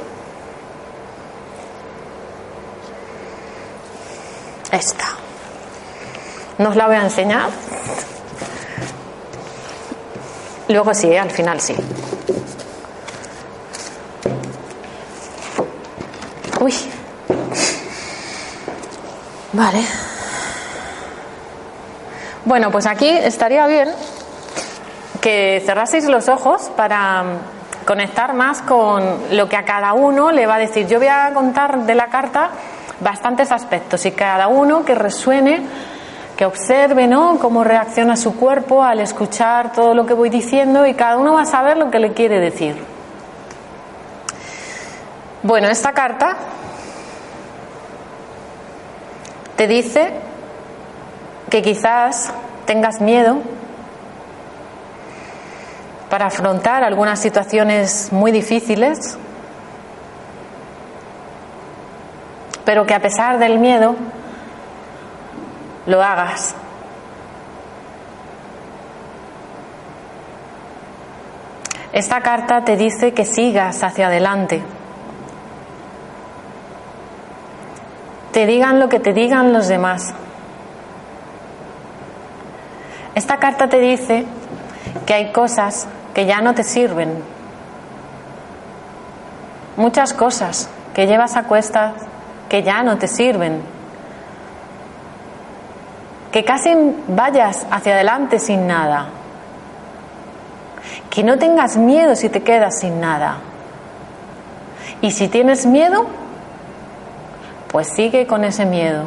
Esta. 4.72 5.06
No 6.58 6.70
os 6.70 6.76
la 6.76 6.88
voy 6.88 6.96
a 6.96 7.04
enseñar. 7.04 7.50
Luego 10.70 10.94
sí, 10.94 11.08
¿eh? 11.08 11.20
al 11.20 11.32
final 11.32 11.62
sí. 11.62 11.76
Uy. 16.60 16.74
Vale. 19.54 19.84
Bueno, 22.46 22.72
pues 22.72 22.86
aquí 22.86 23.10
estaría 23.10 23.66
bien 23.68 23.90
que 25.22 25.62
cerraseis 25.66 26.06
los 26.06 26.30
ojos 26.30 26.70
para 26.76 27.24
conectar 27.86 28.34
más 28.34 28.62
con 28.62 29.04
lo 29.32 29.48
que 29.48 29.56
a 29.56 29.64
cada 29.64 29.94
uno 29.94 30.32
le 30.32 30.46
va 30.46 30.56
a 30.56 30.60
decir. 30.60 30.88
Yo 30.88 31.00
voy 31.00 31.08
a 31.08 31.32
contar 31.34 31.80
de 31.86 31.96
la 31.96 32.08
carta 32.08 32.50
bastantes 33.00 33.52
aspectos 33.52 34.06
y 34.06 34.12
cada 34.12 34.48
uno 34.48 34.84
que 34.84 34.96
resuene, 34.96 35.62
que 36.36 36.46
observe, 36.46 37.08
¿no? 37.08 37.40
Cómo 37.40 37.64
reacciona 37.64 38.16
su 38.16 38.36
cuerpo 38.36 38.84
al 38.84 39.00
escuchar 39.00 39.72
todo 39.72 39.94
lo 39.94 40.06
que 40.06 40.14
voy 40.14 40.30
diciendo 40.30 40.86
y 40.86 40.94
cada 40.94 41.18
uno 41.18 41.34
va 41.34 41.42
a 41.42 41.46
saber 41.46 41.78
lo 41.78 41.90
que 41.90 42.00
le 42.00 42.14
quiere 42.14 42.40
decir. 42.40 42.76
Bueno, 45.44 45.68
esta 45.68 45.94
carta 45.94 46.38
te 49.56 49.68
dice 49.68 50.14
que 51.50 51.62
quizás 51.62 52.32
tengas 52.66 53.02
miedo 53.02 53.38
para 56.10 56.28
afrontar 56.28 56.84
algunas 56.84 57.20
situaciones 57.20 58.10
muy 58.12 58.32
difíciles, 58.32 59.18
pero 62.68 62.86
que 62.86 62.94
a 62.94 63.00
pesar 63.00 63.40
del 63.40 63.60
miedo 63.60 63.96
lo 65.86 66.04
hagas. 66.04 66.54
Esta 71.94 72.20
carta 72.20 72.66
te 72.66 72.76
dice 72.76 73.14
que 73.14 73.24
sigas 73.24 73.82
hacia 73.84 74.08
adelante. 74.08 74.62
Te 78.34 78.46
digan 78.46 78.82
lo 78.82 78.90
que 78.90 79.00
te 79.00 79.14
digan 79.14 79.54
los 79.54 79.70
demás. 79.70 80.14
Esta 83.16 83.38
carta 83.38 83.70
te 83.70 83.80
dice 83.80 84.26
que 85.06 85.14
hay 85.14 85.32
cosas 85.32 85.88
que 86.14 86.26
ya 86.26 86.42
no 86.42 86.54
te 86.54 86.66
sirven. 86.66 87.24
Muchas 89.78 90.12
cosas 90.12 90.70
que 90.94 91.08
llevas 91.08 91.38
a 91.38 91.44
cuestas 91.44 91.94
que 92.50 92.64
ya 92.64 92.84
no 92.84 92.98
te 92.98 93.08
sirven. 93.08 93.62
Que 96.32 96.44
casi 96.44 96.74
vayas 97.08 97.66
hacia 97.72 97.94
adelante 97.94 98.40
sin 98.40 98.68
nada. 98.68 99.08
Que 101.10 101.24
no 101.24 101.38
tengas 101.38 101.78
miedo 101.78 102.16
si 102.16 102.30
te 102.30 102.44
quedas 102.44 102.80
sin 102.80 103.00
nada. 103.00 103.38
Y 105.02 105.12
si 105.12 105.28
tienes 105.28 105.66
miedo, 105.66 106.08
pues 107.72 107.88
sigue 107.90 108.28
con 108.28 108.44
ese 108.44 108.66
miedo. 108.66 109.06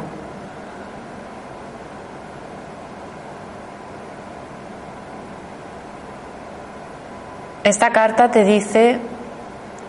Esta 7.63 7.91
carta 7.91 8.31
te 8.31 8.43
dice 8.43 8.99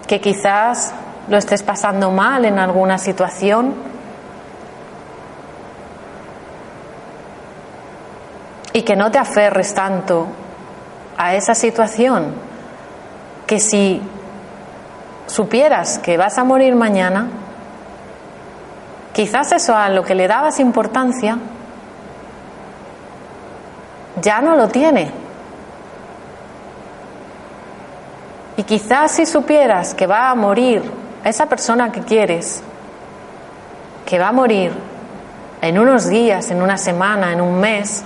que 0.07 0.21
quizás 0.21 0.93
lo 1.29 1.37
estés 1.37 1.63
pasando 1.63 2.11
mal 2.11 2.45
en 2.45 2.59
alguna 2.59 2.99
situación 2.99 3.75
y 8.73 8.83
que 8.83 8.97
no 8.97 9.11
te 9.11 9.19
aferres 9.19 9.75
tanto 9.75 10.27
a 11.17 11.35
esa 11.35 11.55
situación 11.55 12.35
que 13.47 13.61
si 13.61 14.03
supieras 15.27 15.99
que 15.99 16.17
vas 16.17 16.39
a 16.39 16.45
morir 16.45 16.75
mañana, 16.75 17.29
quizás 19.13 19.53
eso 19.53 19.77
a 19.77 19.89
lo 19.89 20.03
que 20.03 20.15
le 20.15 20.27
dabas 20.27 20.59
importancia 20.59 21.39
ya 24.21 24.41
no 24.41 24.57
lo 24.57 24.69
tiene. 24.69 25.11
Y 28.57 28.65
quizás 28.65 29.13
si 29.13 29.27
supieras 29.27 29.95
que 29.95 30.07
va 30.07 30.31
a 30.31 30.35
morir 30.35 31.02
esa 31.25 31.47
persona 31.47 31.93
que 31.93 32.03
quieres, 32.03 32.63
que 34.07 34.19
va 34.19 34.29
a 34.29 34.33
morir 34.33 34.73
en 35.61 35.79
unos 35.79 36.09
días, 36.09 36.51
en 36.51 36.61
una 36.61 36.77
semana, 36.77 37.33
en 37.33 37.41
un 37.41 37.61
mes, 37.61 38.05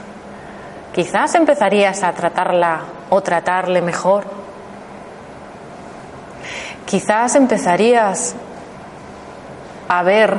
quizás 0.92 1.34
empezarías 1.34 2.02
a 2.02 2.12
tratarla 2.12 2.80
o 3.08 3.22
tratarle 3.22 3.80
mejor. 3.80 4.24
Quizás 6.84 7.34
empezarías 7.34 8.34
a 9.88 10.02
ver 10.02 10.36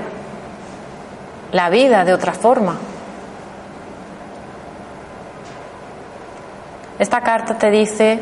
la 1.52 1.70
vida 1.70 2.06
de 2.06 2.14
otra 2.14 2.34
forma. 2.34 2.78
Esta 7.00 7.22
carta 7.22 7.58
te 7.58 7.70
dice 7.70 8.20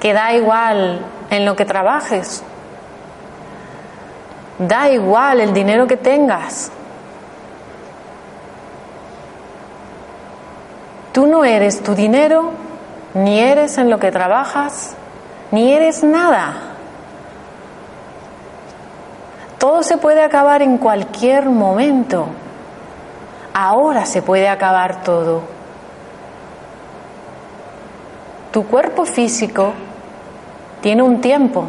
que 0.00 0.12
da 0.12 0.32
igual 0.32 1.00
en 1.30 1.44
lo 1.44 1.56
que 1.56 1.64
trabajes, 1.64 2.42
da 4.68 4.88
igual 4.90 5.40
el 5.40 5.52
dinero 5.52 5.86
que 5.86 5.96
tengas. 5.96 6.70
Tú 11.12 11.26
no 11.26 11.44
eres 11.44 11.82
tu 11.82 11.94
dinero, 11.94 12.50
ni 13.14 13.38
eres 13.38 13.76
en 13.78 13.90
lo 13.90 13.98
que 13.98 14.10
trabajas, 14.10 14.94
ni 15.50 15.72
eres 15.72 16.02
nada. 16.02 16.54
Todo 19.58 19.82
se 19.82 19.98
puede 19.98 20.22
acabar 20.22 20.62
en 20.62 20.78
cualquier 20.78 21.46
momento. 21.50 22.26
Ahora 23.54 24.06
se 24.06 24.22
puede 24.22 24.48
acabar 24.48 25.02
todo. 25.02 25.42
Tu 28.50 28.66
cuerpo 28.66 29.04
físico 29.04 29.72
tiene 30.80 31.02
un 31.02 31.20
tiempo, 31.20 31.64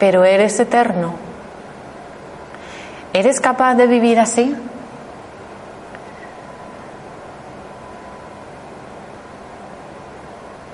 pero 0.00 0.24
eres 0.24 0.58
eterno. 0.58 1.12
¿Eres 3.12 3.40
capaz 3.40 3.74
de 3.74 3.86
vivir 3.86 4.18
así? 4.18 4.56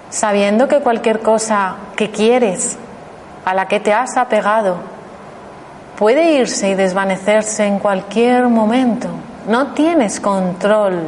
Sabiendo 0.09 0.69
que 0.69 0.81
cualquier 0.81 1.21
cosa 1.21 1.75
que 1.97 2.11
quieres, 2.11 2.79
a 3.45 3.53
la 3.53 3.67
que 3.67 3.81
te 3.81 3.93
has 3.93 4.17
apegado, 4.17 4.77
puede 5.99 6.33
irse 6.33 6.71
y 6.71 6.75
desvanecerse 6.75 7.67
en 7.67 7.81
cualquier 7.81 8.49
momento. 8.49 9.09
No 9.49 9.73
tienes 9.73 10.21
control 10.21 11.01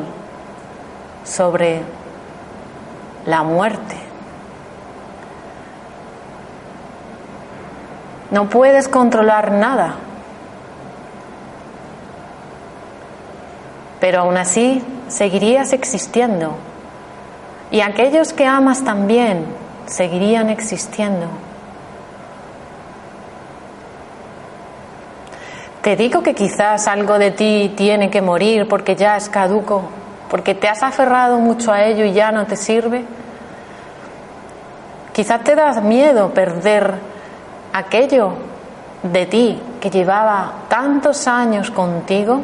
sobre 1.25 1.83
la 3.27 3.45
muerte. 3.45 4.08
No 8.31 8.49
puedes 8.49 8.89
controlar 8.89 9.53
nada. 9.53 9.95
Pero 14.01 14.21
aún 14.21 14.37
así 14.37 14.83
seguirías 15.09 15.73
existiendo. 15.73 16.55
Y 17.71 17.81
aquellos 17.81 18.33
que 18.33 18.47
amas 18.47 18.85
también 18.85 19.45
seguirían 19.87 20.51
existiendo. 20.51 21.27
Te 25.83 25.97
digo 25.97 26.23
que 26.23 26.35
quizás 26.35 26.87
algo 26.87 27.19
de 27.19 27.31
ti 27.31 27.73
tiene 27.77 28.11
que 28.11 28.21
morir 28.21 28.69
porque 28.69 28.95
ya 28.95 29.17
es 29.17 29.29
caduco, 29.29 29.85
porque 30.29 30.55
te 30.55 30.69
has 30.69 30.83
aferrado 30.83 31.39
mucho 31.39 31.73
a 31.73 31.85
ello 31.85 32.05
y 32.05 32.13
ya 32.13 32.31
no 32.31 32.47
te 32.47 32.57
sirve. 32.57 33.05
Quizás 35.15 35.43
te 35.45 35.55
das 35.55 35.83
miedo 35.83 36.35
perder 36.35 37.08
aquello 37.79 38.33
de 39.03 39.27
ti 39.27 39.63
que 39.81 39.91
llevaba 39.91 40.53
tantos 40.69 41.27
años 41.27 41.71
contigo, 41.71 42.41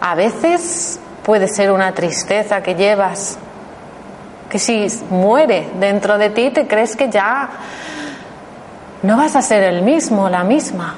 a 0.00 0.14
veces 0.14 1.00
puede 1.24 1.48
ser 1.48 1.72
una 1.72 1.92
tristeza 1.92 2.62
que 2.62 2.74
llevas, 2.74 3.38
que 4.48 4.58
si 4.58 4.86
muere 5.10 5.70
dentro 5.78 6.18
de 6.18 6.30
ti 6.30 6.50
te 6.50 6.66
crees 6.66 6.94
que 6.94 7.10
ya 7.10 7.48
no 9.02 9.16
vas 9.16 9.34
a 9.36 9.42
ser 9.42 9.62
el 9.64 9.82
mismo, 9.82 10.28
la 10.28 10.44
misma. 10.44 10.94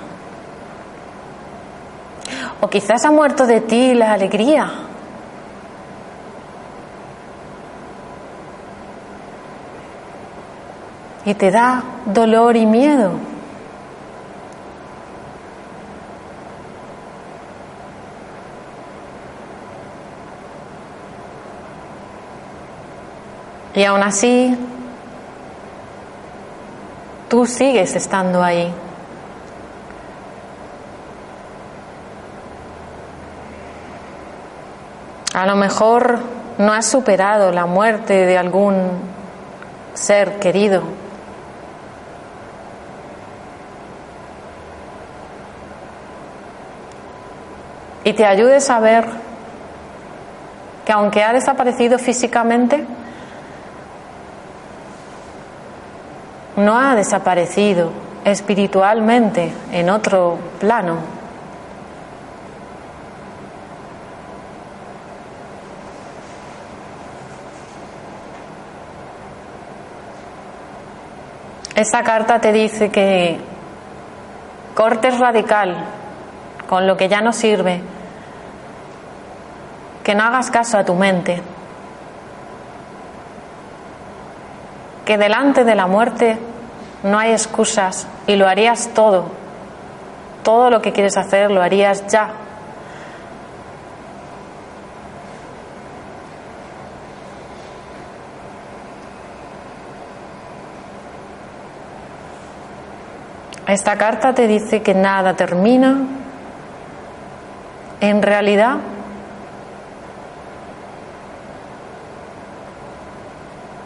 O 2.61 2.68
quizás 2.68 3.05
ha 3.05 3.11
muerto 3.11 3.47
de 3.47 3.61
ti 3.61 3.95
la 3.95 4.12
alegría, 4.12 4.70
Y 11.29 11.35
te 11.35 11.51
da 11.51 11.83
dolor 12.07 12.57
y 12.57 12.64
miedo. 12.64 13.11
Y 23.74 23.85
aún 23.85 24.03
así, 24.03 24.57
tú 27.29 27.45
sigues 27.45 27.95
estando 27.95 28.43
ahí. 28.43 28.72
A 35.35 35.45
lo 35.45 35.57
mejor 35.57 36.20
no 36.57 36.72
has 36.72 36.87
superado 36.87 37.53
la 37.53 37.66
muerte 37.66 38.14
de 38.24 38.39
algún 38.39 38.93
ser 39.93 40.39
querido. 40.39 41.08
Y 48.09 48.15
te 48.15 48.25
ayudes 48.25 48.71
a 48.71 48.81
ver 48.81 49.05
que 50.87 50.93
aunque 50.93 51.23
ha 51.23 51.35
desaparecido 51.35 51.99
físicamente, 51.99 52.87
no 56.57 56.79
ha 56.79 56.95
desaparecido 56.95 57.93
espiritualmente 58.25 59.53
en 59.73 59.91
otro 59.91 60.39
plano. 60.59 60.97
Esta 71.75 72.03
carta 72.03 72.41
te 72.41 72.53
dice 72.55 72.89
que 72.89 73.39
cortes 74.75 75.19
radical 75.19 75.77
con 76.67 76.87
lo 76.87 76.97
que 76.97 77.11
ya 77.11 77.21
no 77.21 77.35
sirve, 77.35 77.83
que 80.09 80.15
no 80.15 80.23
hagas 80.23 80.51
caso 80.51 80.79
a 80.79 80.85
tu 80.87 80.95
mente, 80.95 81.43
que 85.05 85.19
delante 85.19 85.65
de 85.65 85.75
la 85.75 85.87
muerte 85.87 86.39
no 87.03 87.19
hay 87.19 87.33
excusas 87.33 88.09
y 88.27 88.37
lo 88.37 88.49
harías 88.49 88.89
todo, 88.95 89.27
todo 90.43 90.71
lo 90.71 90.81
que 90.81 90.95
quieres 90.95 91.19
hacer 91.19 91.51
lo 91.51 91.61
harías 91.61 92.07
ya, 92.07 92.31
Esta 103.67 103.99
carta 103.99 104.33
te 104.33 104.47
dice 104.47 104.81
que 104.81 104.95
nada 104.95 105.35
termina. 105.35 105.99
En 108.01 108.23
realidad 108.23 108.79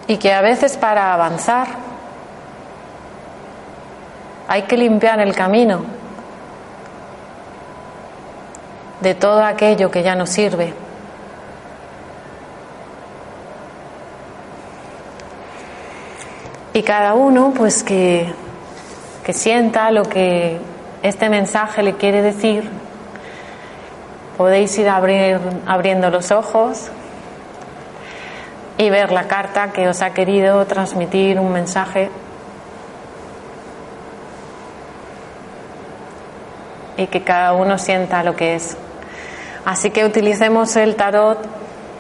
y 0.07 0.17
que 0.17 0.33
a 0.33 0.41
veces 0.41 0.77
para 0.77 1.15
avanzar 1.15 1.69
hay 4.49 4.63
que 4.63 4.77
limpiar 4.77 5.21
el 5.21 5.35
camino 5.35 5.83
de 9.01 9.15
todo 9.15 9.43
aquello 9.45 9.91
que 9.91 10.03
ya 10.03 10.15
no 10.15 10.27
sirve. 10.27 10.75
Y 16.75 16.83
cada 16.83 17.15
uno 17.15 17.53
pues 17.55 17.83
que 17.83 18.33
que 19.25 19.33
sienta 19.33 19.91
lo 19.91 20.05
que 20.05 20.59
este 21.03 21.29
mensaje 21.29 21.83
le 21.83 21.95
quiere 21.95 22.23
decir. 22.23 22.69
Podéis 24.37 24.77
ir 24.79 24.89
abrir, 24.89 25.39
abriendo 25.67 26.11
los 26.11 26.31
ojos 26.33 26.91
y 28.79 28.91
ver 28.91 29.13
la 29.13 29.29
carta 29.29 29.73
que 29.73 29.89
os 29.89 30.03
ha 30.03 30.11
querido 30.11 30.65
transmitir 30.67 31.39
un 31.39 31.53
mensaje. 31.53 32.11
Y 36.97 37.07
que 37.07 37.23
cada 37.23 37.53
uno 37.55 37.79
sienta 37.79 38.23
lo 38.23 38.37
que 38.37 38.55
es. 38.55 38.77
Así 39.65 39.91
que 39.91 40.05
utilicemos 40.05 40.75
el 40.77 40.97
tarot 40.97 41.39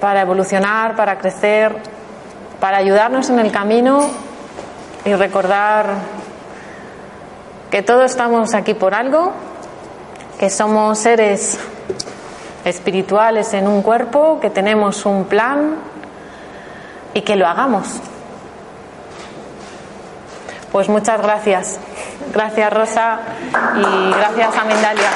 para 0.00 0.22
evolucionar, 0.22 0.96
para 0.96 1.18
crecer, 1.18 1.76
para 2.60 2.78
ayudarnos 2.78 3.30
en 3.30 3.38
el 3.38 3.52
camino 3.52 4.10
y 5.04 5.14
recordar 5.14 5.86
que 7.70 7.82
todos 7.82 8.10
estamos 8.10 8.54
aquí 8.54 8.74
por 8.74 8.94
algo, 8.94 9.32
que 10.38 10.50
somos 10.50 10.98
seres 10.98 11.58
espirituales 12.64 13.54
en 13.54 13.66
un 13.66 13.82
cuerpo, 13.82 14.38
que 14.40 14.50
tenemos 14.50 15.06
un 15.06 15.24
plan 15.24 15.91
y 17.14 17.22
que 17.22 17.36
lo 17.36 17.46
hagamos. 17.46 18.00
Pues 20.70 20.88
muchas 20.88 21.20
gracias. 21.20 21.78
Gracias 22.32 22.72
Rosa 22.72 23.20
y 23.76 24.10
gracias 24.12 24.56
a 24.56 24.64
Mindalia. 24.64 25.10